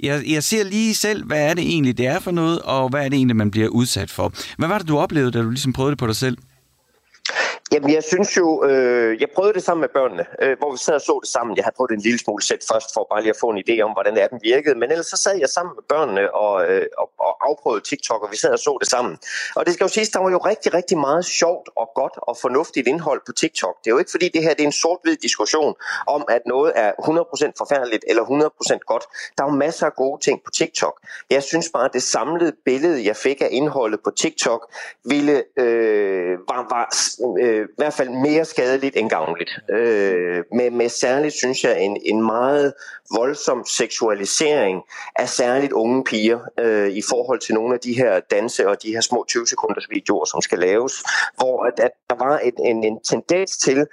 [0.00, 3.04] Jeg, jeg ser lige selv, hvad er det egentlig, det er for noget, og hvad
[3.04, 4.32] er det egentlig, man bliver udsat for.
[4.58, 6.38] Hvad var det, du oplevede, da du ligesom prøvede det på dig selv?
[7.72, 10.94] Jamen, jeg synes jo, øh, jeg prøvede det sammen med børnene, øh, hvor vi sad
[10.94, 11.56] og så det sammen.
[11.56, 13.62] Jeg havde prøvet det en lille smule sæt først, for bare lige at få en
[13.64, 14.74] idé om, hvordan appen virkede.
[14.80, 18.28] Men ellers så sad jeg sammen med børnene og, øh, og, og afprøvede TikTok, og
[18.30, 19.18] vi sad og så det sammen.
[19.56, 22.36] Og det skal jo siges, der var jo rigtig, rigtig meget sjovt og godt og
[22.44, 23.74] fornuftigt indhold på TikTok.
[23.84, 25.74] Det er jo ikke fordi, det her det er en sort-hvid diskussion
[26.06, 29.04] om, at noget er 100% forfærdeligt eller 100% godt.
[29.38, 30.94] Der er jo masser af gode ting på TikTok.
[31.30, 34.72] Jeg synes bare, at det samlede billede, jeg fik af indholdet på TikTok,
[35.04, 36.86] ville, øh, var, var
[37.40, 39.50] øh, Øh, i hvert fald mere skadeligt end gavnligt.
[39.70, 42.74] Øh, med, med særligt, synes jeg, en, en meget
[43.14, 44.82] voldsom seksualisering
[45.16, 48.92] af særligt unge piger øh, i forhold til nogle af de her danse og de
[48.92, 50.94] her små 20 sekunders videoer, som skal laves,
[51.36, 53.86] hvor at, at der var et, en, en tendens til,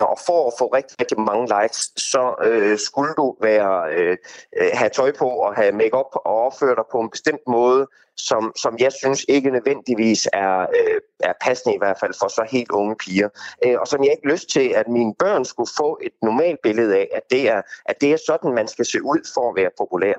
[0.00, 4.16] og for at få rigtig, rigtig mange likes, så øh, skulle du være øh,
[4.56, 8.52] øh have tøj på og have makeup og opføre dig på en bestemt måde, som,
[8.56, 12.70] som jeg synes ikke nødvendigvis er, øh, er passende i hvert fald for så helt
[12.70, 13.28] unge piger.
[13.66, 16.96] Øh, og som jeg ikke lyst til, at mine børn skulle få et normalt billede
[16.96, 19.70] af, at det er, at det er sådan, man skal se ud for at være
[19.78, 20.14] populær.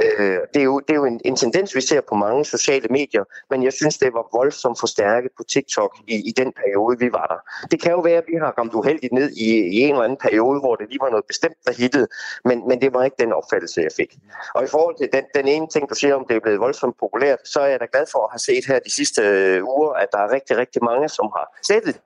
[0.00, 2.88] Øh, det er jo, det er jo en, en tendens, vi ser på mange sociale
[2.90, 7.12] medier, men jeg synes, det var voldsomt forstærket på TikTok i, i den periode, vi
[7.12, 7.66] var der.
[7.70, 10.18] Det kan jo være, at vi har ramt uheldigt ned i, i en eller anden
[10.22, 12.06] periode, hvor det lige var noget bestemt, der hittede,
[12.44, 14.16] men, men det var ikke den opfattelse, jeg fik.
[14.54, 16.96] Og i forhold til den, den ene ting, du siger om, det er blevet voldsomt
[17.00, 19.92] populært, så er jeg da glad for at have set her de sidste øh, uger,
[19.92, 22.00] at der er rigtig, rigtig mange, som har slettet,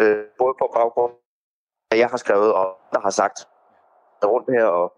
[0.00, 1.12] øh, både på baggrund
[1.90, 3.38] af, jeg har skrevet, og der har sagt
[4.26, 4.92] rundt her, og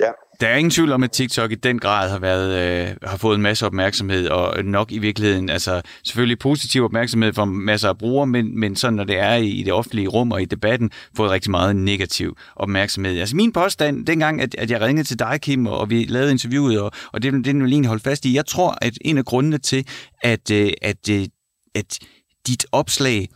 [0.00, 0.10] Ja.
[0.40, 3.36] Der er ingen tvivl om, at TikTok i den grad har, været, øh, har fået
[3.36, 8.26] en masse opmærksomhed, og nok i virkeligheden, altså selvfølgelig positiv opmærksomhed for masser af brugere,
[8.26, 11.30] men, men sådan når det er i, i det offentlige rum og i debatten, fået
[11.30, 13.20] rigtig meget negativ opmærksomhed.
[13.20, 16.30] Altså min påstand, dengang at, at jeg ringede til dig, Kim, og, og vi lavede
[16.30, 19.18] interviewet, og, og det, det er nu lige holdt fast i, jeg tror, at en
[19.18, 19.88] af grundene til,
[20.22, 21.26] at, øh, at, øh,
[21.74, 21.98] at
[22.46, 23.28] dit opslag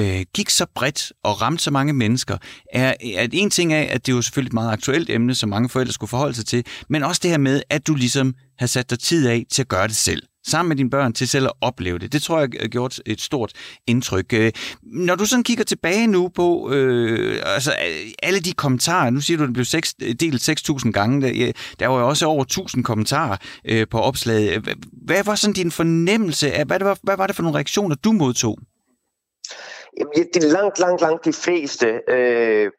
[0.00, 2.38] øh, gik så bredt og ramte så mange mennesker,
[2.72, 5.48] er, at en ting af, at det er jo selvfølgelig et meget aktuelt emne, som
[5.48, 8.66] mange forældre skulle forholde sig til, men også det her med, at du ligesom har
[8.66, 11.46] sat dig tid af til at gøre det selv sammen med dine børn til selv
[11.46, 12.12] at opleve det.
[12.12, 13.52] Det tror jeg øh, har gjort et stort
[13.86, 14.32] indtryk.
[14.32, 14.52] Øh,
[14.82, 19.36] når du sådan kigger tilbage nu på øh, altså, øh, alle de kommentarer, nu siger
[19.36, 22.44] du, at det blev 6, delt 6.000 gange, der, der var jo også over
[22.76, 24.68] 1.000 kommentarer øh, på opslaget.
[25.06, 27.96] Hvad var sådan din fornemmelse af, hvad, det var, hvad var det for nogle reaktioner,
[27.96, 28.58] du modtog?
[29.98, 32.70] Jamen, det langt, langt, langt de fleste øh,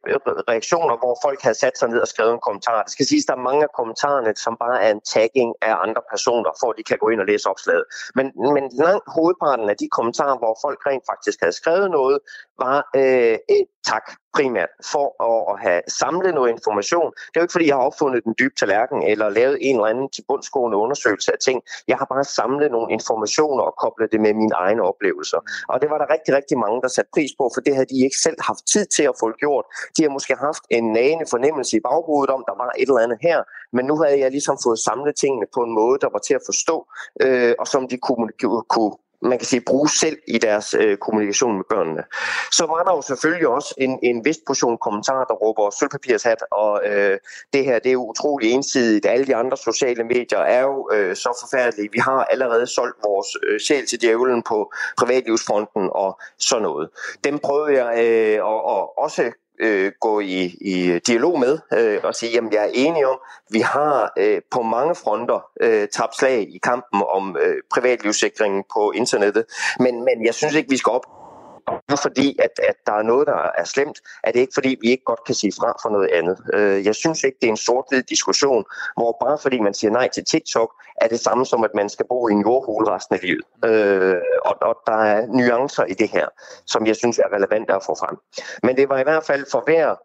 [0.52, 2.84] reaktioner, hvor folk har sat sig ned og skrevet en kommentar.
[2.84, 5.76] Det skal siges, at der er mange af kommentarerne, som bare er en tagging af
[5.86, 7.86] andre personer, for at de kan gå ind og læse opslaget.
[8.16, 12.20] Men, men langt hovedparten af de kommentarer, hvor folk rent faktisk havde skrevet noget,
[12.64, 17.10] var øh, et tak primært for at, have samlet noget information.
[17.12, 19.90] Det er jo ikke, fordi jeg har opfundet den dybe tallerken eller lavet en eller
[19.94, 21.62] anden til bundsgående undersøgelse af ting.
[21.88, 25.40] Jeg har bare samlet nogle informationer og koblet det med mine egne oplevelser.
[25.72, 28.04] Og det var der rigtig, rigtig mange, der satte pris på, for det havde de
[28.04, 29.66] ikke selv haft tid til at få gjort.
[29.98, 33.20] De har måske haft en nagende fornemmelse i baghovedet om, der var et eller andet
[33.22, 33.40] her,
[33.76, 36.44] men nu havde jeg ligesom fået samlet tingene på en måde, der var til at
[36.46, 36.76] forstå,
[37.24, 38.28] øh, og som de kunne,
[38.74, 42.04] kunne man kan sige, bruge selv i deres øh, kommunikation med børnene.
[42.52, 46.82] Så var der jo selvfølgelig også en, en vis portion kommentarer, der råber sølvpapirshat, og
[46.86, 47.18] øh,
[47.54, 49.06] det her det er jo utrolig ensidigt.
[49.06, 51.90] Alle de andre sociale medier er jo øh, så forfærdelige.
[51.92, 56.90] Vi har allerede solgt vores øh, sjæl til djævlen på privatlivsfronten og sådan noget.
[57.24, 62.16] Dem prøvede jeg øh, og, og også øh, gå i, i dialog med øh, og
[62.16, 66.42] sige, at jeg er enig om, vi har øh, på mange fronter øh, tabt slag
[66.42, 69.46] i kampen om øh, privatlivssikringen på internettet,
[69.80, 71.23] men, men jeg synes ikke, vi skal op
[71.68, 74.90] bare fordi, at, at der er noget, der er slemt, er det ikke fordi, vi
[74.90, 76.38] ikke godt kan sige fra for noget andet.
[76.54, 78.66] Øh, jeg synes ikke, det er en sort-hvid diskussion,
[78.98, 82.06] hvor bare fordi man siger nej til TikTok, er det samme som, at man skal
[82.10, 83.46] bo i en jordhul resten af livet.
[83.66, 86.28] Øh, og, og der er nuancer i det her,
[86.66, 88.18] som jeg synes er relevant at få frem.
[88.64, 89.96] Men det var i hvert fald for hver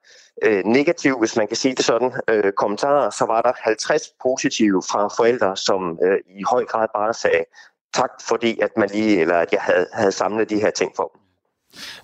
[0.42, 4.82] øh, negativ, hvis man kan sige det sådan, øh, kommentarer, så var der 50 positive
[4.90, 7.44] fra forældre, som øh, i høj grad bare sagde,
[7.94, 11.12] tak fordi, at man lige, eller at jeg havde, havde samlet de her ting for
[11.14, 11.27] dem.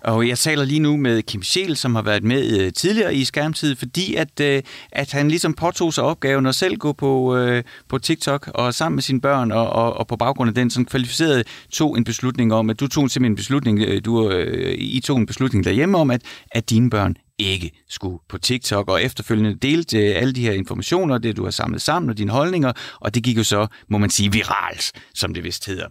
[0.03, 3.23] Og jeg taler lige nu med Kim Schiel, som har været med øh, tidligere i
[3.23, 7.63] skærmtid, fordi at, øh, at han ligesom påtog sig opgaven at selv gå på, øh,
[7.89, 10.85] på TikTok og sammen med sine børn, og, og, og på baggrund af den sådan
[10.85, 14.31] kvalificeret tog en beslutning om, at du tog simpelthen en beslutning, du,
[14.77, 19.03] I tog en beslutning derhjemme om, at, at dine børn ikke skulle på TikTok, og
[19.03, 22.71] efterfølgende delte øh, alle de her informationer, det du har samlet sammen, og dine holdninger,
[22.99, 25.85] og det gik jo så, må man sige, viralt, som det vist hedder.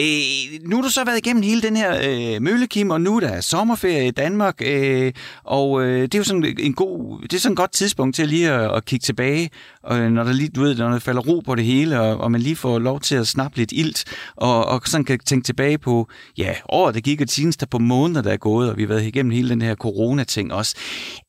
[0.00, 3.20] Øh, nu har du så været igennem hele den her øh, møllekim, og nu er
[3.20, 5.12] der sommerferie i Danmark, øh,
[5.44, 8.28] og øh, det er jo sådan en god, det er sådan et godt tidspunkt til
[8.28, 9.50] lige at, at kigge tilbage,
[9.82, 12.16] og øh, når der lige, du ved, når der falder ro på det hele, og,
[12.16, 14.04] og man lige får lov til at snappe lidt ilt,
[14.36, 16.08] og, og sådan kan tænke tilbage på,
[16.38, 19.06] ja, året der gik, og de på måneder, der er gået, og vi har været
[19.06, 20.76] igennem hele den her corona-ting også.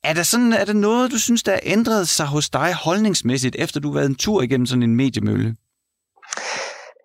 [0.03, 3.55] Er der, sådan, er der noget, du synes, der er ændret sig hos dig holdningsmæssigt,
[3.59, 5.55] efter du har været en tur igennem sådan en mediemølle?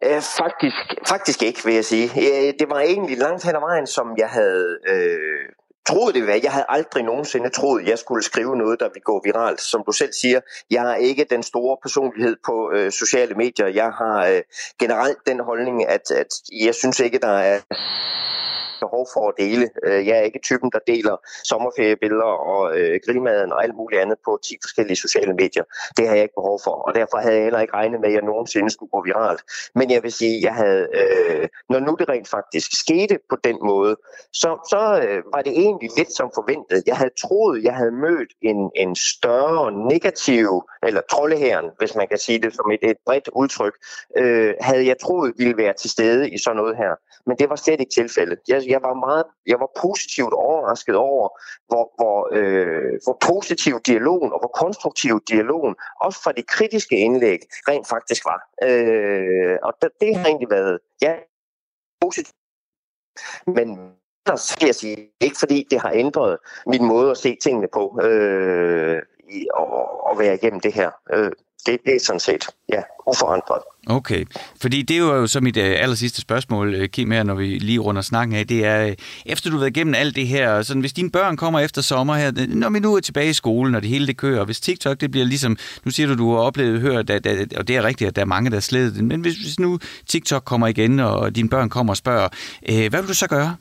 [0.05, 0.77] Øh, faktisk,
[1.09, 2.11] faktisk ikke, vil jeg sige.
[2.17, 5.49] Øh, det var egentlig langt hen ad vejen, som jeg havde øh,
[5.89, 6.41] troet det var.
[6.43, 9.61] Jeg havde aldrig nogensinde troet, jeg skulle skrive noget, der ville gå viralt.
[9.61, 10.41] Som du selv siger,
[10.71, 13.67] jeg er ikke den store personlighed på øh, sociale medier.
[13.67, 14.43] Jeg har øh,
[14.81, 16.29] generelt den holdning, at, at
[16.65, 17.61] jeg synes ikke, der er
[18.81, 19.71] behov for at dele.
[19.87, 24.19] Øh, jeg er ikke typen, der deler sommerferiebilleder og øh, grillmaden og alt muligt andet
[24.25, 25.65] på 10 forskellige sociale medier.
[25.97, 28.15] Det har jeg ikke behov for, og derfor havde jeg heller ikke regnet med, at
[28.15, 29.43] jeg nogensinde skulle gå viralt.
[29.75, 33.57] Men jeg vil sige, jeg havde, øh, når nu det rent faktisk skete på den
[33.63, 33.97] måde,
[34.33, 36.83] så, så øh, var det egentlig lidt som forventet.
[36.87, 42.19] Jeg havde troet, jeg havde mødt en, en større negativ, eller troldehæren, hvis man kan
[42.19, 43.75] sige det som et, et bredt udtryk,
[44.19, 46.93] øh, havde jeg troet ville være til stede i sådan noget her.
[47.27, 48.39] Men det var slet ikke tilfældet.
[48.49, 51.29] Jeg, jeg var meget, jeg var positivt overrasket over,
[51.69, 57.39] hvor, hvor, øh, hvor positiv dialogen og hvor konstruktiv dialogen, også fra de kritiske indlæg,
[57.69, 58.41] rent faktisk var.
[58.63, 61.15] Øh, og det, det har egentlig været, ja,
[62.01, 62.37] positivt.
[63.47, 63.69] Men
[64.27, 68.01] ellers skal jeg sige, ikke fordi det har ændret min måde at se tingene på,
[68.03, 70.91] øh, i, og, og være igennem det her.
[71.13, 71.33] Øh,
[71.67, 73.63] det, det er sådan set, ja, uforandret.
[73.89, 74.25] Okay,
[74.61, 77.59] fordi det er jo så mit øh, aller sidste spørgsmål, øh, Kim, her, når vi
[77.59, 78.95] lige runder snakken af, det er, øh,
[79.27, 82.15] efter du har været igennem alt det her, sådan, hvis dine børn kommer efter sommer
[82.15, 85.01] her, når vi nu er tilbage i skolen, og det hele det kører, hvis TikTok,
[85.01, 87.83] det bliver ligesom, nu siger du, du har oplevet, hørt, at, at, og det er
[87.85, 91.01] rigtigt, at der er mange, der er sledet, men hvis, hvis nu TikTok kommer igen,
[91.01, 92.29] og dine børn kommer og spørger,
[92.69, 93.57] øh, hvad vil du så gøre?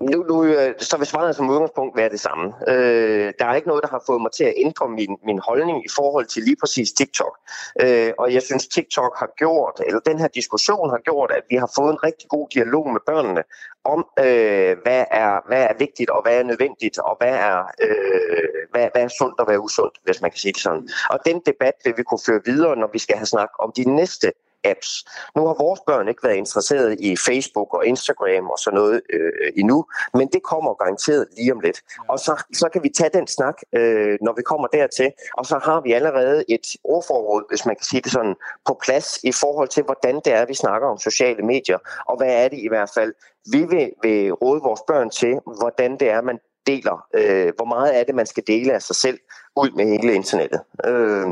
[0.00, 2.54] Nu, nu, øh, så vil svaret som udgangspunkt være det samme.
[2.68, 5.84] Øh, der er ikke noget, der har fået mig til at ændre min, min holdning
[5.84, 7.38] i forhold til lige præcis TikTok.
[7.82, 11.56] Øh, og jeg synes, TikTok har gjort, eller den her diskussion har gjort, at vi
[11.56, 13.42] har fået en rigtig god dialog med børnene
[13.84, 18.48] om, øh, hvad, er, hvad er vigtigt og hvad er nødvendigt, og hvad er, øh,
[18.70, 20.88] hvad, hvad er sundt og hvad er usundt, hvis man kan sige det sådan.
[21.10, 23.84] Og den debat vil vi kunne føre videre, når vi skal have snak om de
[23.84, 24.32] næste
[24.64, 25.04] apps.
[25.36, 29.52] Nu har vores børn ikke været interesseret i Facebook og Instagram og sådan noget øh,
[29.56, 31.82] endnu, men det kommer garanteret lige om lidt.
[32.08, 35.58] Og så, så kan vi tage den snak, øh, når vi kommer dertil, og så
[35.58, 38.34] har vi allerede et ordforråd, hvis man kan sige det sådan,
[38.66, 42.44] på plads i forhold til, hvordan det er, vi snakker om sociale medier, og hvad
[42.44, 43.12] er det i hvert fald,
[43.52, 47.98] vi vil, vil råde vores børn til, hvordan det er, man deler, øh, hvor meget
[47.98, 49.18] er det, man skal dele af sig selv
[49.56, 50.60] ud med hele internettet.
[50.84, 51.26] Øh,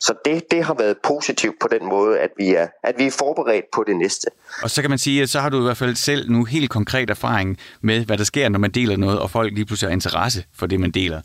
[0.00, 3.10] så det, det har været positivt på den måde, at vi, er, at vi er
[3.10, 4.26] forberedt på det næste.
[4.62, 6.70] Og så kan man sige, at så har du i hvert fald selv nu helt
[6.70, 9.92] konkret erfaring med, hvad der sker, når man deler noget, og folk lige pludselig har
[9.92, 11.20] interesse for det, man deler.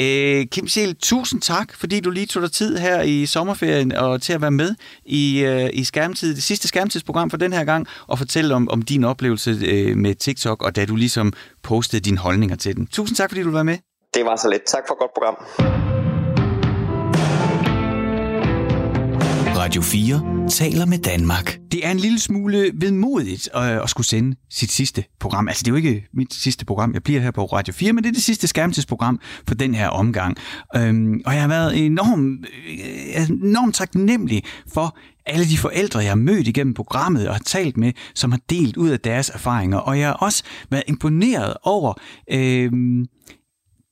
[0.00, 4.22] Øh, Kim Sjæl, tusind tak, fordi du lige tog dig tid her i sommerferien og
[4.22, 7.86] til at være med i, øh, i skærmtid, det sidste skærmtidsprogram for den her gang,
[8.06, 12.18] og fortælle om, om din oplevelse øh, med TikTok, og da du ligesom postede dine
[12.18, 12.86] holdninger til den.
[12.86, 13.78] Tusind tak, fordi du var med.
[14.14, 14.62] Det var så let.
[14.66, 15.89] Tak for et godt program.
[19.60, 21.58] Radio 4 taler med Danmark.
[21.72, 25.48] Det er en lille smule vedmodigt at, at skulle sende sit sidste program.
[25.48, 26.94] Altså, det er jo ikke mit sidste program.
[26.94, 29.88] Jeg bliver her på Radio 4, men det er det sidste skærmtidsprogram for den her
[29.88, 30.36] omgang.
[30.76, 32.46] Øhm, og jeg har været enormt,
[33.16, 34.42] øh, enormt taknemmelig
[34.72, 38.40] for alle de forældre, jeg har mødt igennem programmet og har talt med, som har
[38.50, 39.78] delt ud af deres erfaringer.
[39.78, 41.94] Og jeg har også været imponeret over
[42.30, 42.72] øh,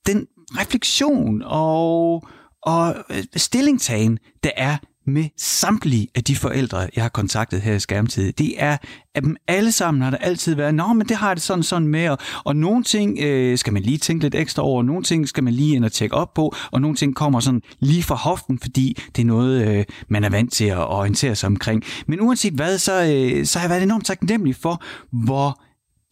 [0.05, 2.23] den refleksion og,
[2.63, 7.79] og øh, stillingtagen, der er med samtlige af de forældre, jeg har kontaktet her i
[7.79, 8.31] Skærmtid.
[8.31, 8.77] Det er,
[9.15, 11.87] at dem alle sammen har der altid været, nå, men det har det sådan sådan
[11.87, 15.03] med, og, og nogle ting øh, skal man lige tænke lidt ekstra over, og nogle
[15.03, 18.03] ting skal man lige ind og tjekke op på, og nogle ting kommer sådan lige
[18.03, 21.83] fra hoften, fordi det er noget, øh, man er vant til at orientere sig omkring.
[22.07, 24.83] Men uanset hvad, så, øh, så har jeg været enormt taknemmelig for,
[25.25, 25.61] hvor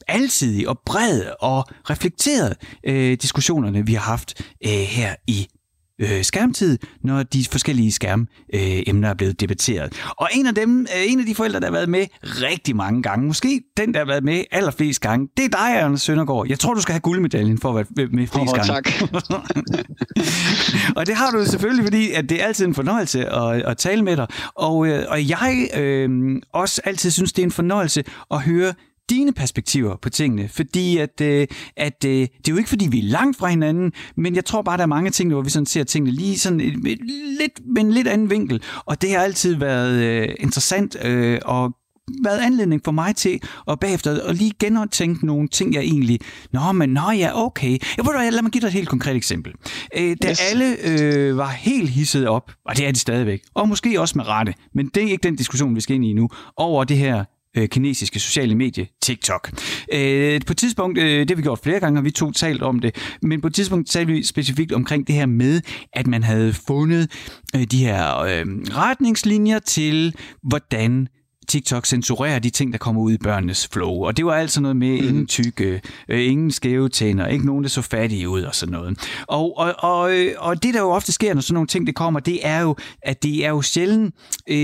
[0.07, 5.47] alsidig og bred og reflekteret øh, diskussionerne, vi har haft øh, her i
[6.01, 9.93] øh, skærmtid, når de forskellige skærmemner øh, er blevet debatteret.
[10.17, 13.03] Og en af dem, øh, en af de forældre, der har været med rigtig mange
[13.03, 16.45] gange, måske den, der har været med allerflest gange, det er dig, Anders Søndergaard.
[16.49, 18.73] Jeg tror, du skal have guldmedaljen for at være med flest oh, gange.
[18.73, 18.89] tak.
[20.97, 24.03] og det har du selvfølgelig, fordi at det er altid en fornøjelse at, at tale
[24.03, 24.27] med dig.
[24.55, 28.73] Og, øh, og jeg øh, også altid synes, det er en fornøjelse at høre
[29.09, 32.99] dine perspektiver på tingene, fordi at, øh, at øh, det er jo ikke fordi vi
[32.99, 35.65] er langt fra hinanden, men jeg tror bare der er mange ting hvor vi sådan
[35.65, 36.99] ser tingene lige sådan et, et,
[37.39, 41.73] lidt med en lidt anden vinkel, og det har altid været øh, interessant øh, og
[42.23, 43.39] været anledning for mig til
[43.71, 46.19] at bagefter at lige genoptænke nogle ting, jeg egentlig...
[46.51, 47.77] Nå, men nå ja, okay.
[47.97, 49.53] Jeg ved, lad mig give dig et helt konkret eksempel.
[49.97, 50.41] Øh, da yes.
[50.51, 54.27] alle øh, var helt hisset op, og det er de stadigvæk, og måske også med
[54.27, 57.23] rette, men det er ikke den diskussion, vi skal ind i nu, over det her
[57.57, 59.51] øh, kinesiske sociale medie, TikTok.
[59.93, 62.61] Øh, på et tidspunkt, øh, det har vi gjort flere gange, og vi to talt
[62.61, 65.61] om det, men på et tidspunkt talte vi specifikt omkring det her med,
[65.93, 67.11] at man havde fundet
[67.55, 71.07] øh, de her øh, retningslinjer til, hvordan
[71.47, 74.05] TikTok censurerer de ting, der kommer ud i børnenes flow.
[74.05, 75.07] Og det var altså noget med mm.
[75.07, 78.99] ingen tykke, øh, ingen skæve tænder, ikke nogen, der så fattige ud og sådan noget.
[79.27, 82.19] Og, og, og, og det, der jo ofte sker, når sådan nogle ting det kommer,
[82.19, 84.15] det er jo, at det er jo sjældent,
[84.49, 84.57] øh,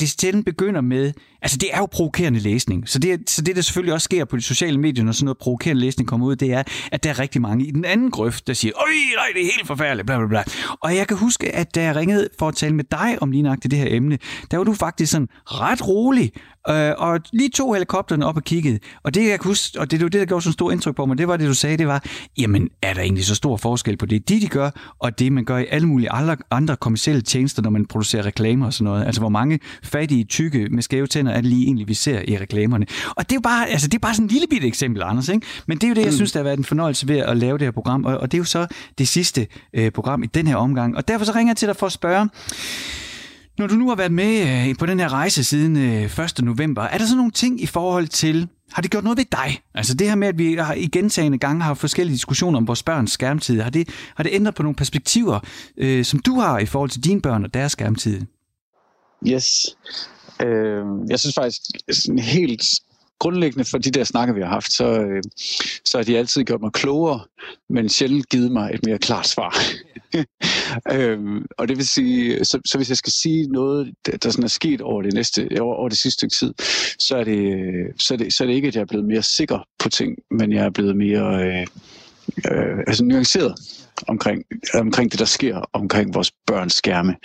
[0.00, 2.88] det sjældent begynder med, altså det er jo provokerende læsning.
[2.88, 5.38] Så det, så det, der selvfølgelig også sker på de sociale medier, når sådan noget
[5.38, 8.46] provokerende læsning kommer ud, det er, at der er rigtig mange i den anden grøft,
[8.46, 10.42] der siger, øj, nej, det er helt forfærdeligt, bla bla bla.
[10.80, 13.42] Og jeg kan huske, at da jeg ringede for at tale med dig om lige
[13.42, 14.18] nøjagtigt det her emne,
[14.50, 16.32] der var du faktisk sådan ret rolig,
[16.68, 18.78] øh, og lige to helikopterne op og kiggede.
[19.02, 20.96] Og det, jeg kan huske, og det er jo det, der gjorde så stor indtryk
[20.96, 22.04] på mig, det var det, du sagde, det var,
[22.38, 25.44] jamen, er der egentlig så stor forskel på det, de, de gør, og det, man
[25.44, 29.06] gør i alle mulige andre, andre kommersielle tjenester, når man producerer reklamer og sådan noget.
[29.06, 32.38] Altså, hvor mange fattige, tykke med skæve tænder er det lige egentlig, vi ser i
[32.38, 32.86] reklamerne.
[33.16, 35.28] Og det er jo bare, altså, det er bare sådan en lille bitte eksempel, Anders,
[35.28, 35.46] ikke?
[35.66, 36.16] Men det er jo det, jeg mm.
[36.16, 38.38] synes, der har været en fornøjelse ved at lave det her program, og, og det
[38.38, 38.66] er jo så
[38.98, 40.96] det sidste øh, program i den her omgang.
[40.96, 42.28] Og derfor så ringer jeg til dig for at spørge,
[43.58, 46.44] når du nu har været med øh, på den her rejse siden øh, 1.
[46.44, 49.60] november, er der så nogle ting i forhold til, har det gjort noget ved dig?
[49.74, 52.82] Altså det her med, at vi har i gentagende gange har forskellige diskussioner om vores
[52.82, 55.40] børns skærmtid, har det, har det ændret på nogle perspektiver,
[55.76, 58.20] øh, som du har i forhold til dine børn og deres skærmtid?
[59.26, 59.76] Yes.
[60.42, 61.60] Øh, jeg synes faktisk
[61.90, 62.62] sådan helt
[63.18, 65.22] grundlæggende for de der snakker, vi har haft, så, øh,
[65.84, 67.20] så har de altid gjort mig klogere,
[67.68, 69.56] men sjældent givet mig et mere klart svar.
[70.92, 74.48] øhm, og det vil sige, så, så hvis jeg skal sige noget, der, sådan er
[74.48, 76.54] sket over det, næste, over, over det sidste stykke tid,
[76.98, 79.22] så er, det, så, er det, så er det ikke, at jeg er blevet mere
[79.22, 81.66] sikker på ting, men jeg er blevet mere øh,
[82.50, 83.54] øh, altså nuanceret
[84.08, 87.16] omkring, omkring det, der sker omkring vores børns skærme.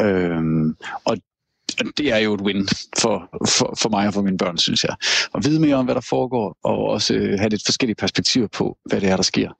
[0.00, 1.16] Øhm, og
[1.96, 4.94] det er jo et win for, for, for mig og for mine børn, synes jeg.
[5.34, 8.76] At vide mere om, hvad der foregår, og også øh, have lidt forskellige perspektiver på,
[8.84, 9.50] hvad det er, der sker.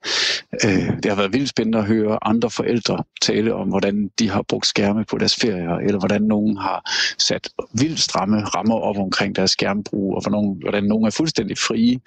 [0.65, 4.41] Øh, det har været vildt spændende at høre andre forældre tale om, hvordan de har
[4.41, 9.35] brugt skærme på deres ferier, eller hvordan nogen har sat vildt stramme rammer op omkring
[9.35, 11.99] deres skærmbrug, og hvordan, hvordan nogen er fuldstændig frie.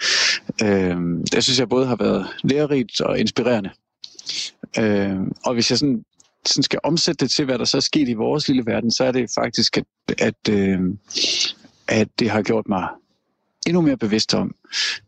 [0.62, 0.96] Øh,
[1.32, 3.70] det synes jeg både har været lærerigt og inspirerende.
[4.78, 6.04] Øh, og hvis jeg sådan
[6.46, 9.04] sådan skal omsætte det til, hvad der så er sket i vores lille verden, så
[9.04, 9.84] er det faktisk, at,
[10.18, 10.80] at, øh,
[11.88, 12.88] at det har gjort mig
[13.66, 14.54] endnu mere bevidst om,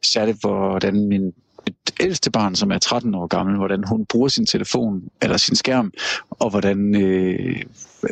[0.03, 1.33] særligt hvordan min,
[1.67, 5.57] et ældste barn, som er 13 år gammel, hvordan hun bruger sin telefon eller sin
[5.57, 5.93] skærm,
[6.31, 7.63] og hvordan, øh,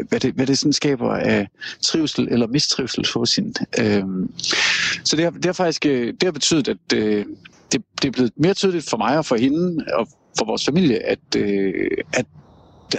[0.08, 1.48] hvad, det, hvad det sådan skaber af
[1.82, 3.66] trivsel eller mistrivsel hos hende.
[3.80, 4.04] Øh,
[5.04, 7.26] så det har, det har faktisk øh, det har betydet, at øh,
[7.72, 10.98] det, det er blevet mere tydeligt for mig og for hende og for vores familie,
[11.06, 12.26] at, øh, at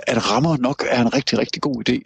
[0.07, 1.99] at rammer nok er en rigtig, rigtig god idé.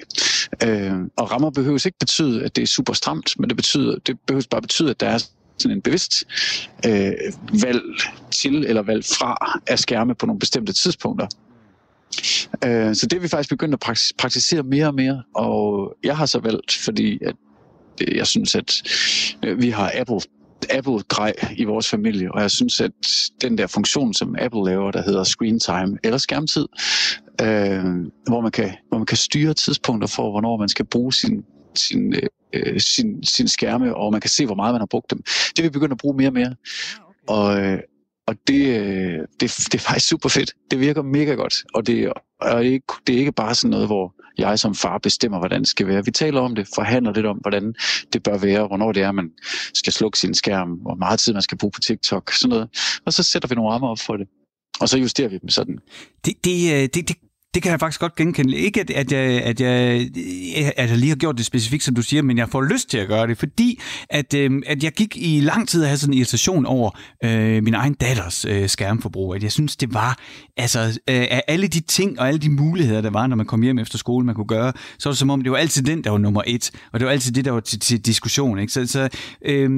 [0.67, 4.19] Øh, og rammer behøves ikke betyde, at det er super stramt, men det, betyder, det
[4.27, 5.17] behøves bare betyde, at der er
[5.57, 6.23] sådan en bevidst
[6.86, 7.11] øh,
[7.63, 7.81] valg
[8.31, 11.27] til eller valg fra af skærme på nogle bestemte tidspunkter.
[12.63, 13.79] Øh, så det er vi faktisk begyndt at
[14.17, 17.36] praktisere mere og mere, og jeg har så valgt, fordi at
[18.01, 18.73] øh, jeg synes, at
[19.45, 20.19] øh, vi har Apple
[20.69, 22.91] Apple-grej i vores familie, og jeg synes, at
[23.41, 26.67] den der funktion, som Apple laver, der hedder screen time eller skærmtid,
[27.41, 27.83] øh,
[28.27, 31.43] hvor, man kan, hvor man kan styre tidspunkter for, hvornår man skal bruge sin,
[31.75, 32.15] sin,
[32.53, 35.21] øh, sin, sin skærme, og man kan se, hvor meget man har brugt dem.
[35.23, 36.55] Det vil vi begynde at bruge mere og mere.
[37.27, 37.79] Og, øh,
[38.27, 40.53] og det, øh, det, det er faktisk super fedt.
[40.71, 44.15] Det virker mega godt, og det, og ikke, det er ikke bare sådan noget, hvor
[44.38, 46.05] jeg som far bestemmer, hvordan det skal være.
[46.05, 47.73] Vi taler om det, forhandler lidt om, hvordan
[48.13, 49.31] det bør være, hvornår det er, man
[49.73, 52.69] skal slukke sin skærm, hvor meget tid man skal bruge på TikTok, sådan noget.
[53.05, 54.27] Og så sætter vi nogle rammer op for det.
[54.79, 55.79] Og så justerer vi dem sådan.
[56.25, 57.15] Det, det, øh, det, det
[57.55, 58.57] det kan jeg faktisk godt genkende.
[58.57, 59.71] Ikke at, at, jeg, at, jeg,
[60.77, 62.97] at jeg lige har gjort det specifikt, som du siger, men jeg får lyst til
[62.97, 66.13] at gøre det, fordi at, øh, at jeg gik i lang tid og havde sådan
[66.13, 69.35] en irritation over øh, min egen datters øh, skærmforbrug.
[69.35, 70.17] At jeg synes, det var,
[70.57, 73.61] altså øh, af alle de ting og alle de muligheder, der var, når man kom
[73.61, 76.03] hjem efter skole, man kunne gøre, så var det som om, det var altid den,
[76.03, 78.59] der var nummer et, og det var altid det, der var til, til diskussion.
[78.59, 78.73] Ikke?
[78.73, 79.09] Så, så,
[79.45, 79.69] øh,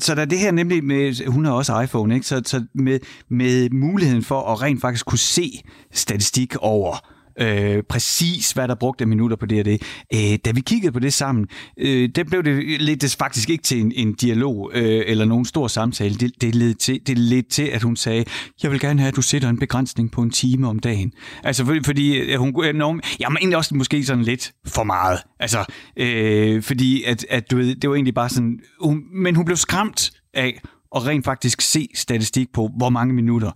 [0.00, 2.26] så der er det her nemlig med, hun har også iPhone, ikke?
[2.26, 2.98] Så, så med,
[3.30, 5.62] med muligheden for at rent faktisk kunne se
[5.92, 9.82] statistik over, øh, præcis, hvad der brugte minutter på det og det.
[10.14, 11.46] Øh, da vi kiggede på det sammen,
[11.78, 15.68] øh, det blev det lidt faktisk ikke til en, en dialog øh, eller nogen stor
[15.68, 16.14] samtale.
[16.14, 18.24] Det, det, led til, det led til, at hun sagde,
[18.62, 21.12] jeg vil gerne have, at du sætter en begrænsning på en time om dagen.
[21.42, 23.04] Altså, fordi, fordi øh, hun øh, kunne enormt...
[23.20, 25.18] Jamen, egentlig også måske sådan lidt for meget.
[25.40, 25.64] Altså,
[25.96, 28.58] øh, fordi at, at du ved, det var egentlig bare sådan...
[28.80, 30.60] Hun, men hun blev skræmt af
[30.96, 33.50] at rent faktisk se statistik på, hvor mange minutter,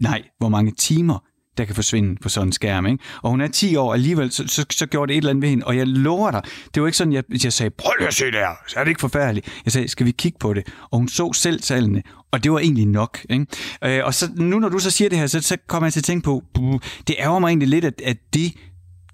[0.00, 1.18] nej, hvor mange timer
[1.58, 2.86] der kan forsvinde på sådan en skærm.
[2.86, 3.04] Ikke?
[3.22, 5.48] Og hun er 10 år, alligevel så, så, så gjorde det et eller andet ved
[5.48, 5.66] hende.
[5.66, 6.42] Og jeg lover dig,
[6.74, 8.84] det var ikke sådan, jeg, jeg sagde, prøv lige at se det her, så er
[8.84, 9.48] det ikke forfærdeligt.
[9.64, 10.66] Jeg sagde, skal vi kigge på det?
[10.90, 13.18] Og hun så selv tallene, og det var egentlig nok.
[13.30, 13.46] Ikke?
[13.84, 16.00] Øh, og så, nu når du så siger det her, så, så kommer jeg til
[16.00, 16.42] at tænke på,
[17.06, 18.52] det ærger mig egentlig lidt, at, at det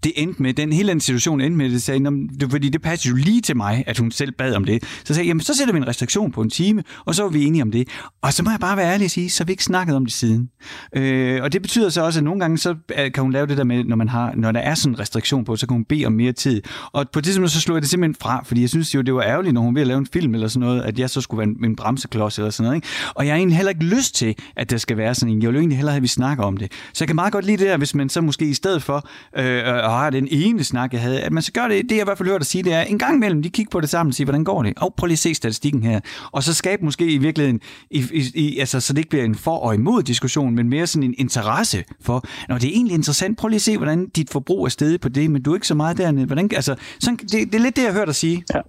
[0.04, 2.04] det endte med, den hele den situation endte med, det sagde,
[2.40, 4.84] det, fordi det passede jo lige til mig, at hun selv bad om det.
[5.04, 7.30] Så sagde jeg, jamen så sætter vi en restriktion på en time, og så var
[7.30, 7.88] vi enige om det.
[8.22, 10.04] Og så må jeg bare være ærlig og sige, så har vi ikke snakket om
[10.04, 10.50] det siden.
[10.96, 13.56] Øh, og det betyder så også, at nogle gange så øh, kan hun lave det
[13.56, 15.84] der med, når, man har, når der er sådan en restriktion på, så kan hun
[15.84, 16.62] bede om mere tid.
[16.92, 19.14] Og på det tidspunkt så slog jeg det simpelthen fra, fordi jeg synes jo, det
[19.14, 21.38] var ærgerligt, når hun ville lave en film eller sådan noget, at jeg så skulle
[21.38, 22.76] være en, en bremseklods eller sådan noget.
[22.76, 22.88] Ikke?
[23.14, 25.42] Og jeg har egentlig heller ikke lyst til, at der skal være sådan en.
[25.42, 26.72] Jeg vil jo egentlig hellere have, at vi snakker om det.
[26.92, 29.08] Så jeg kan meget godt lide det der, hvis man så måske i stedet for
[29.36, 32.04] øh, og den ene snak, jeg havde, at man så gør det, det jeg i
[32.04, 34.10] hvert fald hørt at sige, det er en gang imellem, de kigger på det sammen
[34.10, 34.72] og siger, hvordan går det?
[34.76, 36.00] Og prøv lige at se statistikken her.
[36.32, 37.60] Og så skabe måske i virkeligheden,
[37.90, 40.86] i, i, i, altså, så det ikke bliver en for og imod diskussion, men mere
[40.86, 44.30] sådan en interesse for, når det er egentlig interessant, prøv lige at se, hvordan dit
[44.30, 46.26] forbrug er steget på det, men du er ikke så meget dernede.
[46.26, 48.44] Hvordan, altså, sådan, det, det, er lidt det, jeg har hørt dig sige.
[48.54, 48.60] Ja,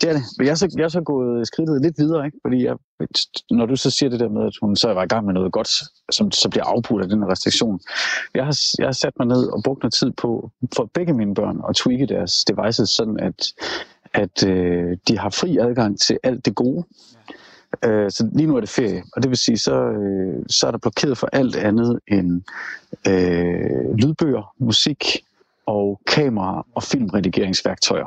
[0.00, 0.22] det er det.
[0.38, 2.38] Men jeg er så, jeg er så gået skridtet lidt videre, ikke?
[2.42, 2.76] fordi jeg,
[3.50, 5.52] når du så siger det der med, at hun så var i gang med noget
[5.52, 5.68] godt,
[6.12, 7.80] som så bliver afbrudt af den restriktion.
[8.34, 11.34] Jeg har, jeg har sat mig ned og brugt noget tid på, for begge mine
[11.34, 13.52] børn, at tweake deres devices, sådan at,
[14.14, 16.84] at øh, de har fri adgang til alt det gode.
[17.84, 20.70] Øh, så lige nu er det ferie, og det vil sige, så, øh, så er
[20.70, 22.42] der blokeret for alt andet end
[23.08, 25.24] øh, lydbøger, musik
[25.66, 28.06] og kamera- og filmredigeringsværktøjer.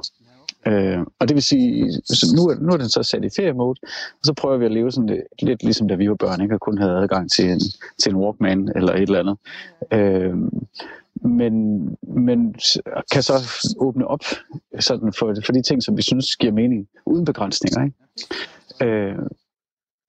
[0.67, 3.79] Øh, og det vil sige, så nu, er, nu er den så sat i feriemode,
[4.19, 6.55] og så prøver vi at leve sådan lidt, lidt ligesom da vi var børn, ikke?
[6.55, 7.59] og kun havde adgang til en,
[8.03, 9.37] til en Walkman eller et eller andet.
[9.93, 10.35] Øh,
[11.29, 12.55] men, men
[13.11, 13.33] kan så
[13.77, 14.23] åbne op
[14.79, 17.83] sådan for, for de ting, som vi synes giver mening, uden begrænsninger.
[17.83, 18.85] Ikke?
[18.85, 19.15] Øh,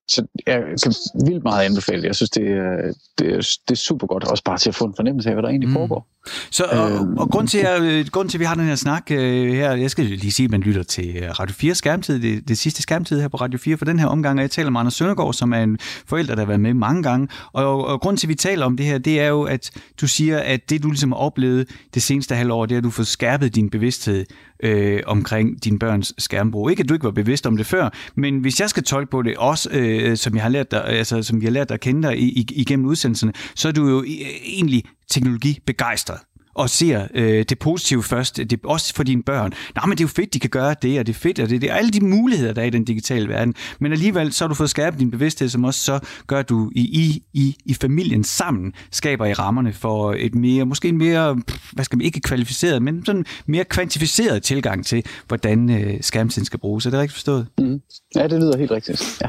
[0.09, 0.95] så jeg kan
[1.27, 3.39] vildt meget anbefale Jeg synes, det er, det, er,
[3.69, 5.69] det er super godt, også bare til at få en fornemmelse af, hvad der egentlig
[5.69, 5.75] mm.
[5.75, 6.09] foregår.
[6.51, 9.11] Så, og, øh, og grund, til, at, grund til, at vi har den her snak
[9.11, 12.49] øh, her, jeg skal lige sige, at man lytter til øh, Radio 4 skærmtid, det,
[12.49, 14.81] det sidste skærmtid her på Radio 4 for den her omgang, og jeg taler med
[14.81, 17.29] Anders Søndergaard, som er en forælder, der har været med mange gange.
[17.53, 20.07] Og, og grund til, at vi taler om det her, det er jo, at du
[20.07, 23.03] siger, at det, du ligesom har oplevet det seneste halvår, det er, at du får
[23.03, 24.25] skærpet din bevidsthed
[24.63, 26.71] øh, omkring din børns skærmbrug.
[26.71, 29.23] Ikke, at du ikke var bevidst om det før, men hvis jeg skal tolke på
[29.23, 31.69] det, også øh, Øh, som, jeg har lært dig, øh, altså, som vi har lært
[31.69, 32.19] dig at kende dig
[32.59, 34.09] igennem udsendelserne, så er du jo øh,
[34.45, 36.19] egentlig teknologibegejstret.
[36.55, 39.53] og ser øh, det positive først, det også for dine børn.
[39.75, 41.49] Nej, men det er jo fedt, de kan gøre det, og det er fedt, og
[41.51, 43.55] det, det er alle de muligheder, der er i den digitale verden.
[43.81, 46.71] Men alligevel, så har du fået skabt din bevidsthed, som også så gør, at du
[46.75, 51.39] i, i, i, i familien sammen skaber i rammerne for et mere, måske en mere,
[51.73, 56.59] hvad skal man, ikke kvalificeret, men sådan mere kvantificeret tilgang til, hvordan øh, skærmtiden skal
[56.59, 56.87] bruges.
[56.87, 57.47] Er det rigtigt forstået?
[57.59, 57.81] Mm.
[58.17, 59.19] Ja, det lyder helt rigtigt.
[59.23, 59.29] Ja.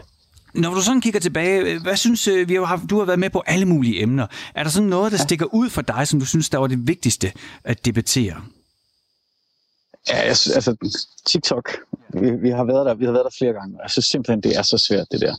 [0.53, 3.43] Når du sådan kigger tilbage, hvad synes øh, vi har du har været med på
[3.45, 4.27] alle mulige emner.
[4.55, 5.23] Er der sådan noget, der ja.
[5.23, 7.31] stikker ud for dig, som du synes, der var det vigtigste
[7.63, 8.41] at debattere?
[10.09, 10.75] Ja, altså
[11.27, 11.69] TikTok,
[12.09, 14.41] vi, vi, har været der, vi har været der flere gange, og jeg synes simpelthen,
[14.41, 15.35] det er så svært, det der.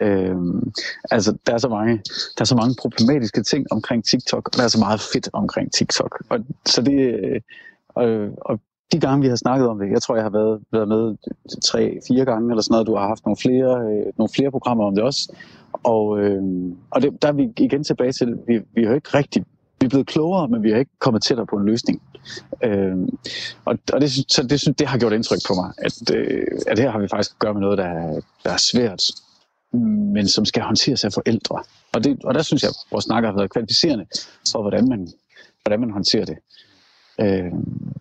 [0.00, 0.72] Øhm,
[1.10, 1.96] altså, der er, så mange,
[2.36, 5.72] der er så mange problematiske ting omkring TikTok, og der er så meget fedt omkring
[5.72, 6.24] TikTok.
[6.28, 7.40] Og, så det, øh,
[7.88, 8.06] og,
[8.40, 8.60] og
[8.92, 11.16] de gange, vi har snakket om det, jeg tror, jeg har været, været med
[11.64, 12.86] tre, fire gange eller sådan noget.
[12.86, 15.32] Du har haft nogle flere, øh, nogle flere programmer om det også.
[15.72, 16.42] Og, øh,
[16.90, 19.44] og det, der er vi igen tilbage til, vi, vi har ikke rigtig
[19.80, 22.02] vi er blevet klogere, men vi har ikke kommet tættere på en løsning.
[22.64, 22.96] Øh,
[23.64, 26.90] og og det, så det, det har gjort indtryk på mig, at, øh, at her
[26.90, 29.02] har vi faktisk at gøre med noget, der er, der er svært,
[30.14, 31.62] men som skal håndteres af forældre.
[31.94, 34.06] Og, det, og der synes jeg, at vores snakker har været kvalificerende
[34.52, 35.08] for, hvordan man,
[35.62, 36.38] hvordan man håndterer det.
[37.20, 37.52] Øh,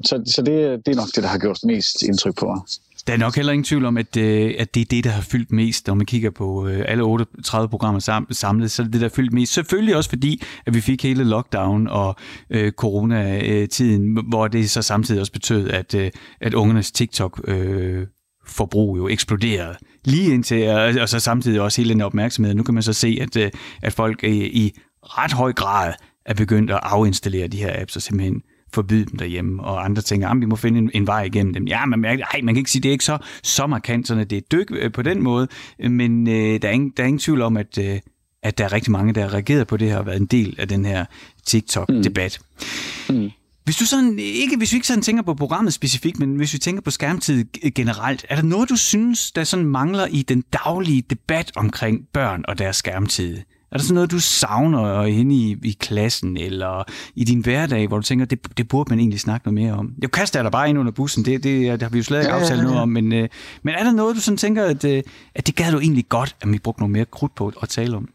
[0.06, 2.62] så så det, det er nok det, der har gjort mest indtryk på mig.
[3.08, 5.22] Der er nok heller ingen tvivl om, at, øh, at det er det, der har
[5.22, 9.02] fyldt mest, når man kigger på øh, alle 38 programmer samlet, så er det det,
[9.02, 9.54] der har fyldt mest.
[9.54, 12.16] Selvfølgelig også fordi, at vi fik hele lockdown og
[12.50, 16.12] øh, coronatiden, hvor det så samtidig også betød, at, øh,
[16.42, 18.08] at ungernes TikTok øh,
[18.48, 19.76] forbrug jo eksploderede.
[20.06, 20.70] Lige indtil,
[21.02, 22.54] og så samtidig også hele den opmærksomhed.
[22.54, 23.52] Nu kan man så se, at, øh,
[23.82, 25.94] at folk i, i ret høj grad
[26.26, 28.42] er begyndt at afinstallere de her apps og simpelthen
[28.74, 31.68] forbyde dem derhjemme, og andre tænker, at vi må finde en, en vej igennem dem.
[31.68, 34.22] Ja, man, mærker, ej, man kan ikke sige, det er ikke så, så markant, sådan
[34.22, 35.48] at det er dyk øh, på den måde,
[35.90, 38.00] men øh, der, er ingen, der er ingen tvivl om, at, øh,
[38.44, 40.56] at der er rigtig mange, der har reageret på det her og været en del
[40.58, 41.06] af den her
[41.46, 42.40] TikTok-debat.
[43.10, 43.16] Mm.
[43.16, 43.30] Mm.
[43.64, 46.58] Hvis du sådan, ikke, hvis vi ikke sådan tænker på programmet specifikt, men hvis vi
[46.58, 47.46] tænker på skærmtid
[47.76, 52.46] generelt, er der noget, du synes, der sådan mangler i den daglige debat omkring børn
[52.48, 53.38] og deres skærmtid?
[53.72, 56.84] Er der sådan noget, du savner inde i, i klassen eller
[57.16, 59.94] i din hverdag, hvor du tænker, det, det burde man egentlig snakke noget mere om?
[60.02, 62.30] Jeg kaster dig bare ind under bussen, det, det, det har vi jo slet ikke
[62.30, 62.64] ja, aftalt ja, ja.
[62.64, 63.30] noget om, men, øh,
[63.64, 65.04] men er der noget, du sådan tænker, at, øh,
[65.36, 67.98] at det gad du egentlig godt, at vi brugte noget mere krudt på at tale
[67.98, 68.10] om?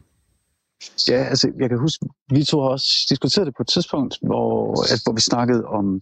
[1.09, 4.71] Ja, altså jeg kan huske, vi to har også diskuteret det på et tidspunkt, hvor,
[4.93, 6.01] at, hvor vi snakkede om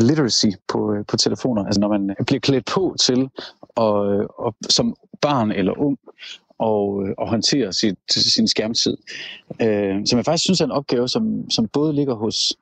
[0.00, 1.64] literacy på, øh, på telefoner.
[1.64, 3.28] Altså når man bliver klædt på til,
[3.76, 3.96] og,
[4.38, 5.98] og som barn eller ung,
[6.62, 8.96] og, øh, og håndtere sit, sin skærmtid.
[9.62, 12.56] Øh, som jeg faktisk synes er en opgave, som, som både ligger hos,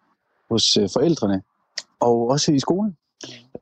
[0.51, 1.43] hos øh, forældrene
[2.01, 2.97] og også i skolen.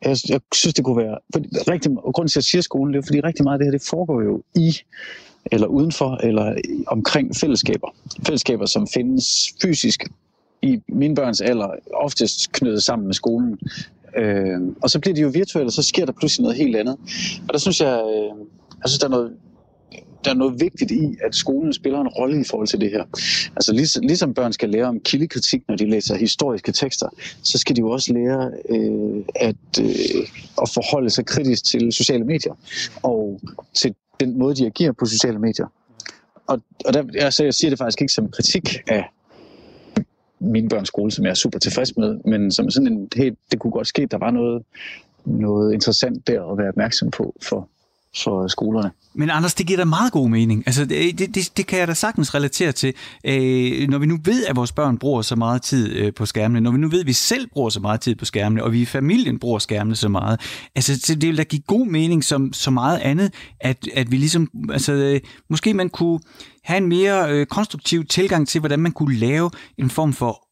[0.04, 1.18] Jeg, jeg synes, det kunne være...
[1.32, 3.58] For rigtig, og grunden til, at jeg siger skolen, det er, fordi rigtig meget af
[3.58, 4.76] det her, det foregår jo i
[5.52, 6.54] eller udenfor, eller
[6.86, 7.94] omkring fællesskaber.
[8.26, 9.26] Fællesskaber, som findes
[9.62, 10.04] fysisk
[10.62, 13.58] i mine børns alder, oftest knyttet sammen med skolen.
[14.16, 16.96] Øh, og så bliver de jo virtuelle, og så sker der pludselig noget helt andet.
[17.48, 18.46] Og der synes jeg, øh,
[18.82, 19.32] jeg synes, der er noget
[20.28, 23.04] der er noget vigtigt i, at skolen spiller en rolle i forhold til det her.
[23.56, 27.08] Altså lig, ligesom børn skal lære om kildekritik, når de læser historiske tekster,
[27.42, 29.88] så skal de jo også lære øh, at, øh,
[30.62, 32.52] at forholde sig kritisk til sociale medier
[33.02, 33.40] og
[33.74, 35.66] til den måde, de agerer på sociale medier.
[36.46, 39.04] Og, og der, altså, jeg siger det faktisk ikke som kritik af
[40.40, 43.58] min børns skole, som jeg er super tilfreds med, men som sådan en, hey, det
[43.58, 44.62] kunne godt ske, der var noget,
[45.24, 47.68] noget interessant der at være opmærksom på for,
[48.24, 48.90] for øh, skolerne.
[49.14, 50.62] Men Anders, det giver da meget god mening.
[50.66, 52.94] Altså, det, det, det kan jeg da sagtens relatere til.
[53.24, 56.60] Øh, når vi nu ved, at vores børn bruger så meget tid øh, på skærmene,
[56.60, 58.80] når vi nu ved, at vi selv bruger så meget tid på skærmene, og vi
[58.80, 60.40] i familien bruger skærmene så meget,
[60.74, 64.50] altså, det vil da give god mening som så meget andet, at, at vi ligesom,
[64.72, 66.20] altså, øh, måske man kunne
[66.64, 70.47] have en mere øh, konstruktiv tilgang til, hvordan man kunne lave en form for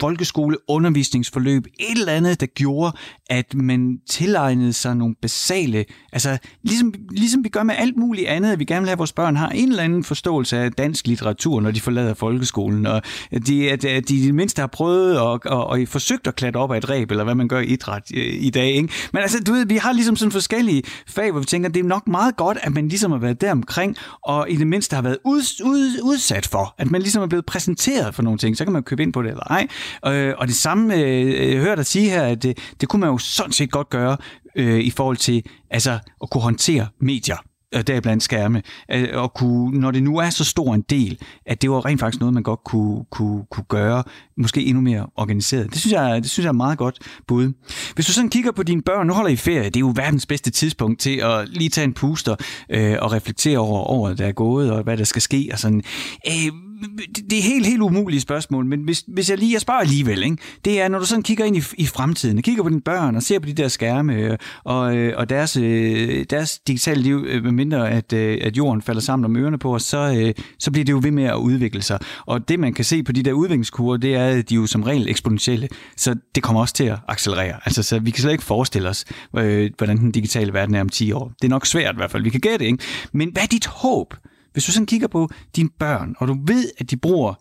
[0.00, 2.96] folkeskole, undervisningsforløb, et eller andet, der gjorde,
[3.30, 8.52] at man tilegnede sig nogle basale, altså ligesom, ligesom vi gør med alt muligt andet,
[8.52, 11.06] at vi gerne vil have, at vores børn har en eller anden forståelse af dansk
[11.06, 13.02] litteratur, når de forlader folkeskolen, og
[13.46, 16.60] de, at, at de i det mindste har prøvet og, og, og forsøgt at klatre
[16.60, 18.70] op af et ræb, eller hvad man gør i idræt øh, i dag.
[18.70, 18.88] Ikke?
[19.12, 21.80] Men altså, du ved, vi har ligesom sådan forskellige fag, hvor vi tænker, at det
[21.80, 24.94] er nok meget godt, at man ligesom har været der omkring, og i det mindste
[24.94, 28.56] har været ud, ud, udsat for, at man ligesom er blevet præsenteret for nogle ting,
[28.56, 29.67] så kan man købe ind på det eller ej.
[30.06, 33.00] Øh, og det samme øh, øh, jeg hører dig sige her, at det, det kunne
[33.00, 34.16] man jo sådan set godt gøre
[34.56, 38.62] øh, i forhold til altså, at kunne håndtere medier øh, og der blandt skærme,
[39.14, 42.20] og kunne, når det nu er så stor en del, at det var rent faktisk
[42.20, 44.04] noget, man godt kunne, kunne, kunne gøre,
[44.36, 45.70] måske endnu mere organiseret.
[45.70, 47.52] Det synes, jeg, det synes jeg er meget godt bud.
[47.94, 50.26] Hvis du sådan kigger på dine børn, nu holder I ferie, det er jo verdens
[50.26, 52.36] bedste tidspunkt til at lige tage en puster
[52.70, 55.48] øh, og reflektere over året, der er gået, og hvad der skal ske.
[55.52, 55.82] Og sådan.
[56.26, 56.67] Øh,
[57.30, 60.36] det er helt, helt umulige spørgsmål, men hvis, hvis jeg lige, jeg spørger alligevel, ikke?
[60.64, 63.22] det er, når du sådan kigger ind i, i fremtiden, kigger på dine børn og
[63.22, 67.90] ser på de der skærme øh, og, øh, og deres, øh, deres digitale liv, medmindre
[67.90, 71.10] at, at jorden falder sammen om ørerne på os, så, så bliver det jo ved
[71.10, 71.98] med at udvikle sig.
[72.26, 74.66] Og det, man kan se på de der udviklingskurver, det er, at de er jo
[74.66, 77.60] som regel eksponentielle, så det kommer også til at accelerere.
[77.64, 81.12] Altså, så vi kan slet ikke forestille os, hvordan den digitale verden er om 10
[81.12, 81.32] år.
[81.42, 82.78] Det er nok svært i hvert fald, vi kan gætte, ikke?
[83.12, 84.14] Men hvad er dit håb?
[84.52, 87.34] Hvis du sådan kigger på dine børn, og du ved, at de bruger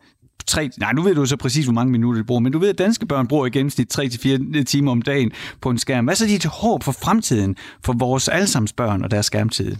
[0.47, 2.69] tre, nej, nu ved du så præcis, hvor mange minutter de bruger, men du ved,
[2.69, 5.31] at danske børn bruger i gennemsnit 3-4 øh, timer om dagen
[5.61, 6.05] på en skærm.
[6.05, 7.55] Hvad er så dit håb for fremtiden,
[7.85, 9.75] for vores allesammens børn og deres skærmtid?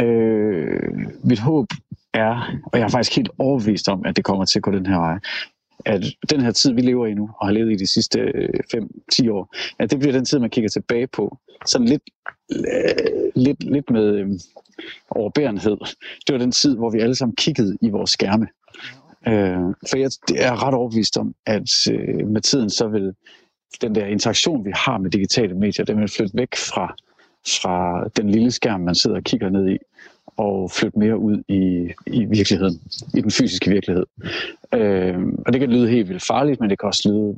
[0.00, 0.90] Øh,
[1.24, 1.66] mit håb
[2.14, 4.86] er, og jeg er faktisk helt overbevist om, at det kommer til at gå den
[4.86, 5.18] her vej,
[5.84, 8.48] at den her tid, vi lever i nu, og har levet i de sidste øh,
[9.22, 12.02] 5-10 år, at det bliver den tid, man kigger tilbage på, sådan lidt,
[12.52, 14.28] øh, lidt, lidt med øh,
[15.10, 15.76] overbærenhed.
[16.26, 18.48] Det var den tid, hvor vi alle sammen kiggede i vores skærme.
[19.28, 23.14] Øh, for jeg er ret overbevist om, at øh, med tiden så vil
[23.80, 26.94] den der interaktion, vi har med digitale medier, den vil flytte væk fra,
[27.46, 29.78] fra den lille skærm, man sidder og kigger ned i,
[30.36, 32.80] og flytte mere ud i, i virkeligheden,
[33.14, 34.04] i den fysiske virkelighed.
[34.74, 37.34] Øh, og det kan lyde helt vildt farligt, men det kan også lyde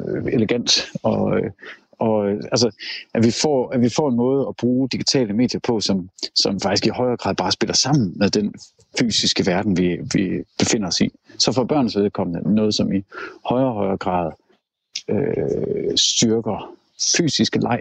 [0.00, 1.50] øh, elegant og, øh,
[1.98, 2.70] og øh, altså,
[3.14, 6.60] at vi, får, at vi får en måde at bruge digitale medier på, som, som
[6.60, 8.54] faktisk i højere grad bare spiller sammen med den
[8.98, 11.10] fysiske verden, vi, vi befinder os i.
[11.38, 13.02] Så for børns vedkommende noget, som i
[13.44, 14.32] højere og højere grad
[15.08, 16.74] øh, styrker
[17.16, 17.80] fysiske leg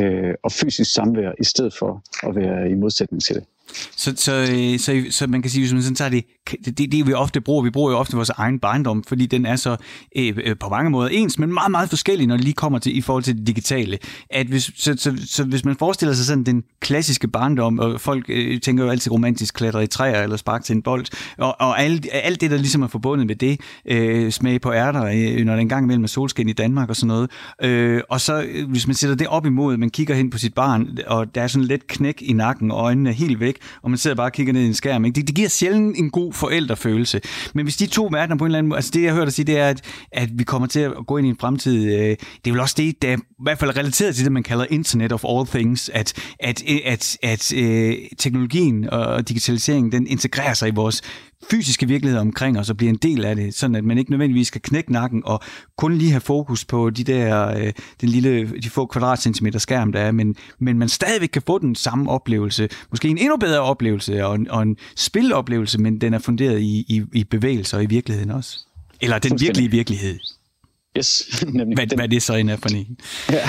[0.00, 3.44] øh, og fysisk samvær, i stedet for at være i modsætning til det.
[3.96, 6.24] Så, så, øh, så, så man kan sige, hvis man sådan tager det,
[6.64, 9.56] det, det, vi ofte bruger, vi bruger jo ofte vores egen barndom, fordi den er
[9.56, 9.76] så
[10.16, 12.96] øh, øh, på mange måder ens, men meget, meget forskellig, når det lige kommer til
[12.96, 13.98] i forhold til det digitale.
[14.30, 18.24] At hvis, så, så, så hvis man forestiller sig sådan den klassiske barndom, og folk
[18.28, 21.06] øh, tænker jo altid romantisk klatre i træer eller sparke til en bold,
[21.38, 25.04] og, og alt, alt det, der ligesom er forbundet med det, øh, smag på ærter,
[25.04, 27.30] øh, når der engang imellem er solskin i Danmark og sådan noget.
[27.62, 30.54] Øh, og så øh, hvis man sætter det op imod, man kigger hen på sit
[30.54, 33.90] barn, og der er sådan let knæk i nakken, og øjnene er helt væk, og
[33.90, 35.04] man sidder bare og kigger ned i en skærm.
[35.04, 35.16] Ikke?
[35.16, 37.20] Det, det giver sjældent en god forældrefølelse.
[37.54, 39.32] Men hvis de to verdener på en eller anden måde, altså det jeg hørte dig
[39.32, 39.80] sige, det er, at,
[40.12, 42.74] at vi kommer til at gå ind i en fremtid, øh, det er vel også
[42.78, 45.88] det, der er i hvert fald relateret til det, man kalder Internet of All Things,
[45.94, 51.02] at, at, at, at, at øh, teknologien og digitaliseringen, den integrerer sig i vores
[51.50, 54.48] fysiske virkelighed omkring os og bliver en del af det, sådan at man ikke nødvendigvis
[54.48, 55.40] skal knække nakken og
[55.76, 60.00] kun lige have fokus på de der, øh, den lille, de få kvadratcentimeter skærm, der
[60.00, 64.26] er, men, men man stadigvæk kan få den samme oplevelse, måske en endnu bedre oplevelse
[64.26, 67.86] og en, og en spiloplevelse, men den er funderet i, i, i bevægelser og i
[67.86, 68.58] virkeligheden også.
[69.00, 70.18] Eller den virkelige virkelighed.
[70.96, 71.76] Yes, nemlig.
[71.76, 72.96] Hvad, hvad det så end er for en.
[73.30, 73.48] Ja.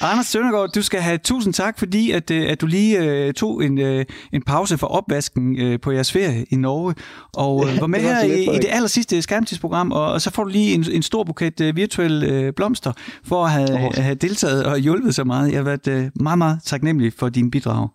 [0.10, 3.64] Anders Søndergaard, du skal have tusind tak, fordi at, øh, at du lige uh, tog
[3.64, 6.94] en, uh, en pause for opvasken uh, på jeres ferie i Norge,
[7.34, 10.44] og uh, var med her i, i det aller sidste skærmtidsprogram, og, og så får
[10.44, 12.92] du lige en, en stor buket uh, virtuelle uh, blomster
[13.24, 13.94] for at have, oh.
[13.94, 15.52] have deltaget og hjulpet så meget.
[15.52, 17.88] Jeg har været uh, meget, meget taknemmelig for din bidrag.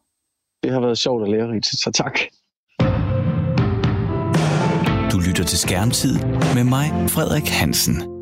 [0.63, 2.19] Det har været sjovt og lærerigt, så tak.
[5.11, 6.15] Du lytter til Skærmtid
[6.55, 8.16] med mig, Frederik Hansen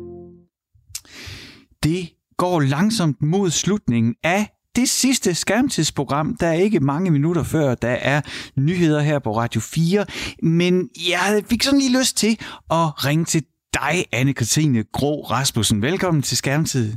[1.82, 6.36] det går langsomt mod slutningen af det sidste skærmtidsprogram.
[6.40, 8.20] Der er ikke mange minutter før, der er
[8.56, 10.06] nyheder her på Radio 4.
[10.42, 12.38] Men jeg fik sådan lige lyst til
[12.70, 13.42] at ringe til
[13.74, 15.82] dig, Anne-Katrine Grå Rasmussen.
[15.82, 16.92] Velkommen til Skærmtid.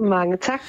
[0.00, 0.60] Mange tak.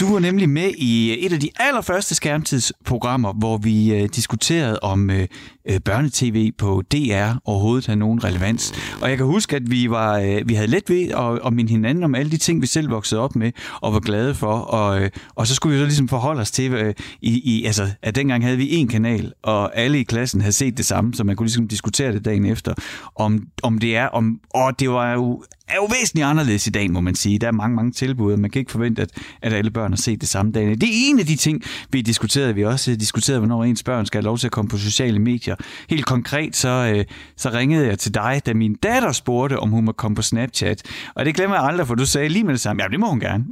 [0.00, 4.78] Du var nemlig med i øh, et af de allerførste skærmtidsprogrammer, hvor vi øh, diskuterede
[4.82, 5.26] om øh,
[5.64, 8.74] øh børnetv på DR overhovedet havde nogen relevans.
[9.02, 11.70] Og jeg kan huske, at vi var øh, vi havde let ved at, at minde
[11.70, 14.52] hinanden om alle de ting, vi selv voksede op med og var glade for.
[14.52, 17.88] Og, øh, og så skulle vi så ligesom forholde os til, øh, i, i, altså,
[18.02, 21.24] at dengang havde vi én kanal, og alle i klassen havde set det samme, så
[21.24, 22.74] man kunne ligesom diskutere det dagen efter,
[23.16, 26.90] om, om det er, om, og det var jo er jo væsentligt anderledes i dag,
[26.90, 27.38] må man sige.
[27.38, 29.10] Der er mange, mange tilbud, og man kan ikke forvente, at,
[29.42, 30.66] at alle børn har set det samme dag.
[30.66, 32.54] Det er en af de ting, vi diskuterede.
[32.54, 35.56] Vi også diskuterede, hvornår ens børn skal have lov til at komme på sociale medier.
[35.90, 37.04] Helt konkret, så, øh,
[37.36, 40.82] så ringede jeg til dig, da min datter spurgte, om hun må komme på Snapchat.
[41.14, 43.10] Og det glemmer jeg aldrig, for du sagde lige med det samme, ja, det må
[43.10, 43.44] hun gerne.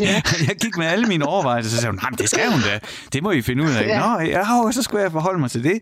[0.48, 2.78] jeg gik med alle mine overvejelser, så sagde hun, nej, det skal hun da.
[3.12, 4.00] Det må I finde ud af.
[4.00, 5.78] Nå, ja, så skulle jeg forholde mig til det.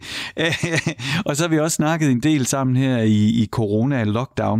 [1.27, 3.49] og så har vi også snakket en del sammen her i, i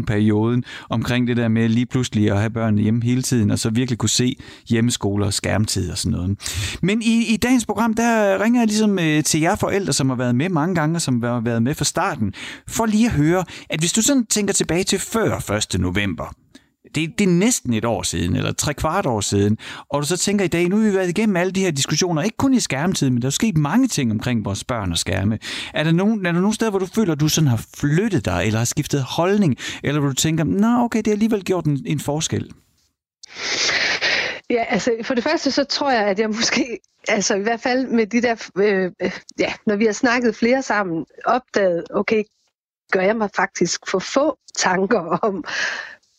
[0.03, 3.71] lockdown-perioden, omkring det der med lige pludselig at have børn hjemme hele tiden, og så
[3.71, 4.37] virkelig kunne se
[4.69, 6.39] hjemmeskoler og skærmtid og sådan noget.
[6.83, 10.17] Men i, i dagens program, der ringer jeg ligesom øh, til jer forældre, som har
[10.17, 12.35] været med mange gange, og som har været med fra starten,
[12.69, 15.81] for lige at høre, at hvis du sådan tænker tilbage til før 1.
[15.81, 16.35] november,
[16.95, 19.59] det, det er næsten et år siden, eller tre kvart år siden,
[19.91, 22.23] og du så tænker i dag, nu har vi været igennem alle de her diskussioner,
[22.23, 25.39] ikke kun i skærmtid, men der er sket mange ting omkring vores børn og skærme.
[25.75, 28.25] Er der nogen, er der nogen steder, hvor du føler, at du sådan har flyttet
[28.25, 31.65] dig, eller har skiftet holdning, eller hvor du tænker, nå okay, det har alligevel gjort
[31.65, 32.53] en, en forskel?
[34.51, 36.79] Ja, altså for det første så tror jeg, at jeg måske,
[37.09, 41.07] altså i hvert fald med de der, øh, ja, når vi har snakket flere sammen,
[41.25, 42.23] opdaget, okay,
[42.93, 45.45] gør jeg mig faktisk for få tanker om,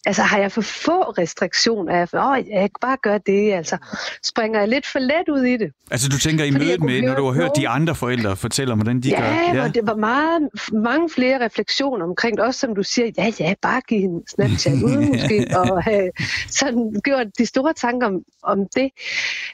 [0.05, 1.95] Altså har jeg for få restriktioner?
[1.95, 3.53] Jeg, åh, jeg kan bare gøre det.
[3.53, 3.77] Altså
[4.23, 5.71] springer jeg lidt for let ud i det.
[5.91, 8.77] Altså du tænker i mødet med, når du har hørt de andre forældre fortælle om,
[8.79, 9.53] hvordan de ja, gør?
[9.53, 12.45] Ja, og det var meget, mange flere refleksioner omkring det.
[12.45, 15.47] Også som du siger, ja, ja, bare give hende Snapchat uden måske.
[15.55, 16.11] og have
[16.47, 18.89] sådan gjort de store tanker om, om det.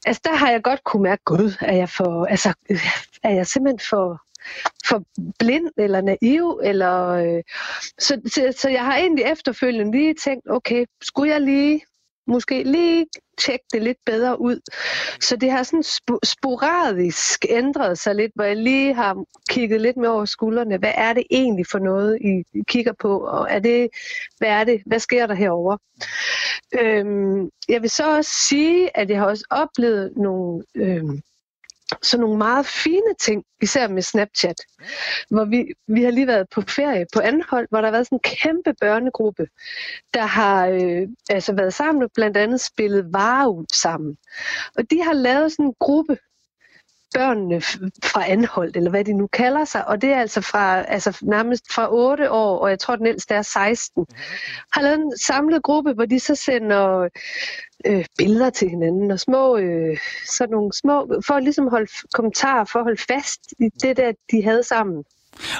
[0.05, 2.53] Altså der har jeg godt kunne mærke, gud, er jeg for, altså,
[3.23, 4.21] er jeg simpelthen for
[4.85, 5.03] for
[5.39, 6.61] blind eller naiv.
[6.63, 7.43] Eller, øh,
[7.99, 11.81] så, så, så jeg har egentlig efterfølgende lige tænkt, okay, skulle jeg lige
[12.29, 13.05] måske lige
[13.37, 14.59] tjekke det lidt bedre ud.
[15.21, 19.97] Så det har sådan sp- sporadisk ændret sig lidt, hvor jeg lige har kigget lidt
[19.97, 20.77] mere over skuldrene.
[20.77, 23.19] Hvad er det egentlig for noget, I kigger på?
[23.19, 23.89] Og er det,
[24.37, 24.81] hvad er det?
[24.85, 25.77] Hvad sker der herover?
[26.81, 31.21] Øhm, jeg vil så også sige, at jeg har også oplevet nogle øhm,
[32.01, 34.61] sådan nogle meget fine ting, især med Snapchat.
[35.29, 38.15] Hvor vi, vi har lige været på ferie på Anhold, hvor der har været sådan
[38.15, 39.47] en kæmpe børnegruppe,
[40.13, 44.17] der har øh, altså været sammen og blandt andet spillet varer sammen.
[44.77, 46.17] Og de har lavet sådan en gruppe,
[47.13, 47.61] børnene
[48.03, 51.73] fra Anholdt, eller hvad de nu kalder sig, og det er altså fra altså nærmest
[51.73, 54.05] fra 8 år, og jeg tror den ældste er 16,
[54.71, 57.09] har lavet en samlet gruppe, hvor de så sender
[57.85, 62.65] øh, billeder til hinanden, og små, øh, sådan nogle små, for at ligesom holde kommentarer,
[62.65, 65.03] for at holde fast i det der, de havde sammen.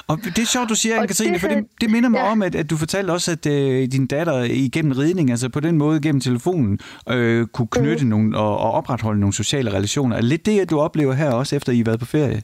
[0.06, 2.30] Og det er sjovt, du siger, Anne-Katrine, for det, det minder mig ja.
[2.30, 5.78] om, at, at du fortalte også, at øh, din datter igennem ridning, altså på den
[5.78, 8.10] måde gennem telefonen, øh, kunne knytte mm.
[8.10, 10.16] nogle, og, og opretholde nogle sociale relationer.
[10.16, 12.42] Er lidt det, at du oplever her også, efter I har været på ferie?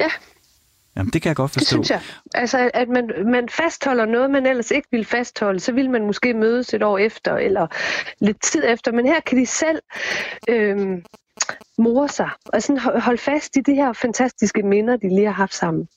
[0.00, 0.10] Ja,
[0.96, 1.76] Jamen, det kan jeg godt forstå.
[1.76, 2.00] Det synes jeg.
[2.34, 6.34] Altså, at man, man fastholder noget, man ellers ikke ville fastholde, så vil man måske
[6.34, 7.66] mødes et år efter, eller
[8.20, 8.92] lidt tid efter.
[8.92, 9.78] Men her kan de selv
[10.48, 10.98] øh,
[11.78, 15.54] more sig, og sådan holde fast i de her fantastiske minder, de lige har haft
[15.54, 15.88] sammen.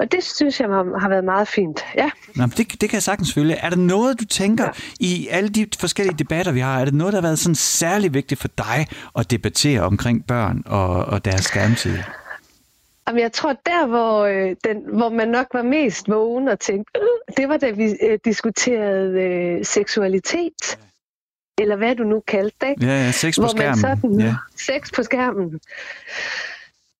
[0.00, 0.68] Og det synes jeg
[1.00, 2.10] har været meget fint, ja.
[2.36, 3.54] Nå, det, det kan jeg sagtens følge.
[3.54, 4.70] Er der noget, du tænker ja.
[5.00, 8.14] i alle de forskellige debatter, vi har, er det noget, der har været sådan særlig
[8.14, 8.86] vigtigt for dig
[9.18, 11.98] at debattere omkring børn og, og deres skærmtid?
[13.08, 17.00] Jamen, jeg tror, der hvor, øh, den, hvor man nok var mest vågen og tænkte,
[17.00, 20.78] øh, det var da vi øh, diskuterede øh, seksualitet.
[21.58, 22.82] Eller hvad du nu kaldte det.
[22.82, 23.80] Ja, ja, sex på skærmen.
[23.80, 24.34] Sådan, ja.
[24.56, 25.60] Sex på skærmen.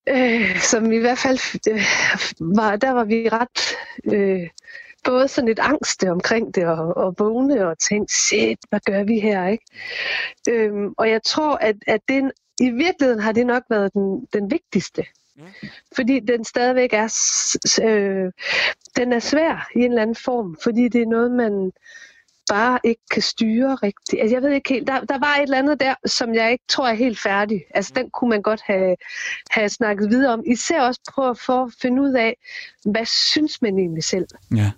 [0.09, 1.38] Øh, som i hvert fald
[1.70, 3.76] øh, var, der var vi ret
[4.14, 4.48] øh,
[5.05, 9.20] både sådan lidt angste omkring det og, og vågne og tænke, shit, hvad gør vi
[9.20, 9.64] her, ikke?
[10.48, 14.50] Øhm, og jeg tror, at, at det, i virkeligheden har det nok været den, den
[14.50, 15.05] vigtigste.
[15.96, 17.09] Fordi den stadigvæk er,
[17.82, 18.32] øh,
[18.96, 21.72] den er svær i en eller anden form, fordi det er noget, man
[22.49, 24.22] bare ikke kan styre rigtigt.
[24.22, 26.64] Altså, jeg ved ikke helt, der, der var et eller andet der, som jeg ikke
[26.68, 27.64] tror er helt færdig.
[27.74, 28.97] Altså den kunne man godt have,
[29.51, 30.42] have snakket videre om.
[30.47, 32.36] Især også prøve at, få, at finde ud af,
[32.84, 34.26] hvad synes man egentlig selv?
[34.57, 34.70] Ja.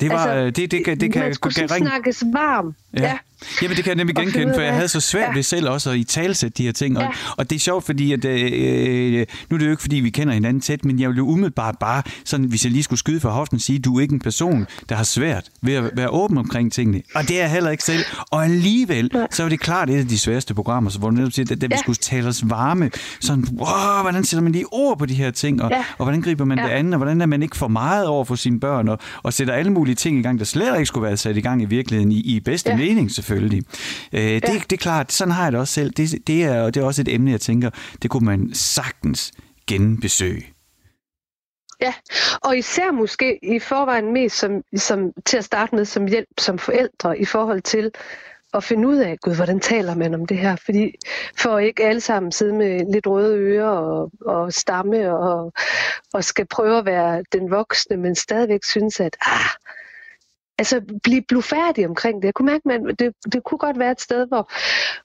[0.00, 1.88] Det var, altså, det, det, det, det kan, man skulle kan ringe.
[1.88, 2.74] snakkes varm.
[2.96, 3.02] Ja.
[3.02, 3.18] ja.
[3.62, 5.34] Jamen, det kan jeg nemlig genkende, for jeg havde så svært ja.
[5.34, 6.98] ved selv også at i talsætte de her ting.
[6.98, 7.06] Ja.
[7.06, 10.10] Og, og det er sjovt, fordi at, øh, nu er det jo ikke, fordi vi
[10.10, 13.20] kender hinanden tæt, men jeg ville jo umiddelbart bare, sådan, hvis jeg lige skulle skyde
[13.20, 16.38] for hoften, sige, du er ikke en person, der har svært ved at være åben
[16.38, 17.02] omkring tingene.
[17.14, 18.04] Og det er jeg heller ikke selv.
[18.30, 19.26] Og alligevel, ja.
[19.30, 21.64] så var det klart et af de sværeste programmer, så hvor du netop siger, at,
[21.64, 22.90] at vi skulle tale os varme,
[23.20, 25.84] sådan, wow, hvordan sætter man lige ord på de her ting, og, ja.
[25.98, 26.64] og hvordan griber man ja.
[26.64, 29.32] det andet, og hvordan er man ikke for meget over for sine børn, og, og
[29.32, 31.64] sætter alle mulige ting i gang, der slet ikke skulle være sat i gang i
[31.64, 32.76] virkeligheden, i, i bedste ja.
[32.86, 33.62] Mening selvfølgelig.
[34.12, 34.34] Øh, ja.
[34.34, 35.90] det, det er klart, sådan har jeg det også selv.
[35.90, 37.70] Det, det, er, det er også et emne, jeg tænker,
[38.02, 39.32] det kunne man sagtens
[39.66, 40.46] genbesøge.
[41.80, 41.94] Ja,
[42.42, 46.58] og især måske i forvejen mest som, som, til at starte med som hjælp som
[46.58, 47.90] forældre i forhold til
[48.54, 50.56] at finde ud af, gud, hvordan taler man om det her?
[50.56, 50.94] Fordi
[51.38, 55.52] for ikke alle sammen sidde med lidt røde ører og, og stamme og,
[56.12, 59.50] og skal prøve at være den voksne, men stadigvæk synes, at ah,
[60.58, 62.24] altså blive blufærdig omkring det.
[62.24, 64.52] Jeg kunne mærke, at det, det kunne godt være et sted, hvor,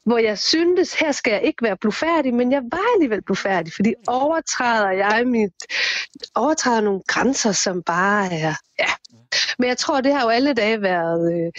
[0.06, 3.94] hvor jeg syntes, her skal jeg ikke være blufærdig, men jeg var alligevel blufærdig, fordi
[4.08, 5.54] overtræder jeg mit,
[6.36, 8.90] overtræder nogle grænser, som bare er, ja,
[9.60, 11.52] men jeg tror, det har jo alle dage været, øh,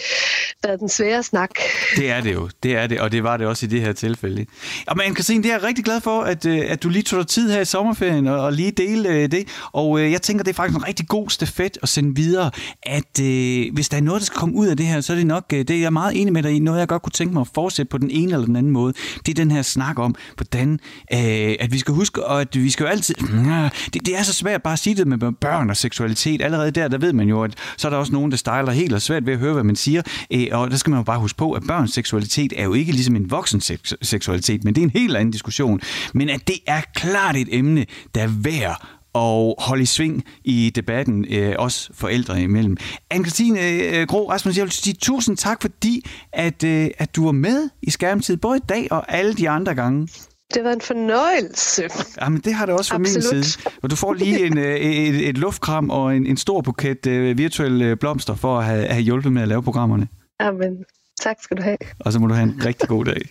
[0.63, 1.49] været den svære snak.
[1.95, 3.93] Det er det jo, det er det, og det var det også i det her
[3.93, 4.45] tilfælde.
[4.87, 7.19] Og men Christine, det er jeg rigtig glad for, at, øh, at du lige tog
[7.19, 9.47] dig tid her i sommerferien og, og lige dele øh, det.
[9.71, 12.51] Og øh, jeg tænker, det er faktisk en rigtig god stafet at sende videre,
[12.83, 15.17] at øh, hvis der er noget, der skal komme ud af det her, så er
[15.17, 17.11] det nok, øh, det er jeg meget enig med dig i, noget jeg godt kunne
[17.11, 18.93] tænke mig at fortsætte på den ene eller den anden måde.
[19.25, 20.79] Det er den her snak om, hvordan
[21.13, 23.15] øh, at vi skal huske, og at vi skal jo altid...
[23.21, 26.41] Øh, det, det er så svært bare at sige det med børn og seksualitet.
[26.41, 28.93] Allerede der, der ved man jo, at så er der også nogen, der stejler helt
[28.93, 30.01] og svært ved at høre, hvad man siger.
[30.33, 32.91] Øh, og der skal man jo bare huske på, at børns seksualitet er jo ikke
[32.91, 33.61] ligesom en voksen
[34.01, 35.79] seksualitet, men det er en helt anden diskussion.
[36.13, 37.85] Men at det er klart et emne,
[38.15, 42.77] der er værd og holde i sving i debatten, øh, også forældre imellem.
[43.13, 47.31] Anne-Christine øh, Gro Rasmus, jeg vil sige tusind tak, fordi at, øh, at du var
[47.31, 50.07] med i skærmtid, både i dag og alle de andre gange.
[50.53, 51.89] Det var en fornøjelse.
[52.21, 53.33] Jamen, det har det også fra Absolut.
[53.33, 53.71] min side.
[53.83, 57.37] Og du får lige en, øh, et, et luftkram og en, en stor buket uh,
[57.37, 60.07] virtuelle blomster for at have, have hjulpet med at lave programmerne.
[60.41, 60.83] Jamen,
[61.21, 61.77] tak skal du have.
[61.99, 63.21] Og så må du have en rigtig god dag.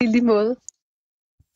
[0.00, 0.56] I lige måde.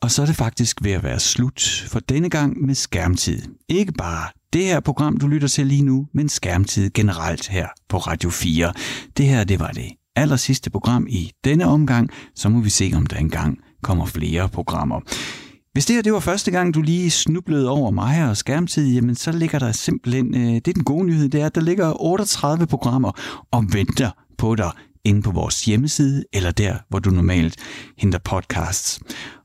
[0.02, 3.42] Og så er det faktisk ved at være slut for denne gang med skærmtid.
[3.68, 7.98] Ikke bare det her program, du lytter til lige nu, men skærmtid generelt her på
[7.98, 8.72] Radio 4.
[9.16, 12.92] Det her, det var det aller sidste program i denne omgang, så må vi se,
[12.96, 15.00] om der engang kommer flere programmer.
[15.72, 19.14] Hvis det her det var første gang, du lige snublede over mig og skærmtid, jamen
[19.14, 22.02] så ligger der simpelthen, øh, det er den gode nyhed, det er, at der ligger
[22.02, 23.12] 38 programmer
[23.50, 24.70] og venter på dig
[25.04, 27.56] inde på vores hjemmeside, eller der, hvor du normalt
[27.98, 29.00] henter podcasts.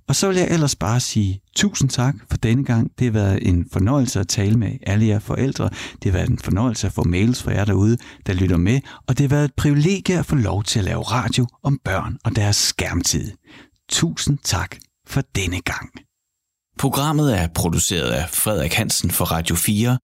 [0.07, 2.91] Og så vil jeg ellers bare sige tusind tak for denne gang.
[2.99, 5.69] Det har været en fornøjelse at tale med alle jer forældre.
[6.03, 8.79] Det har været en fornøjelse at få mails fra jer derude, der lytter med.
[9.07, 12.17] Og det har været et privilegie at få lov til at lave radio om børn
[12.23, 13.31] og deres skærmtid.
[13.91, 14.77] Tusind tak
[15.07, 15.89] for denne gang.
[16.77, 19.97] Programmet er produceret af Frederik Hansen for Radio 4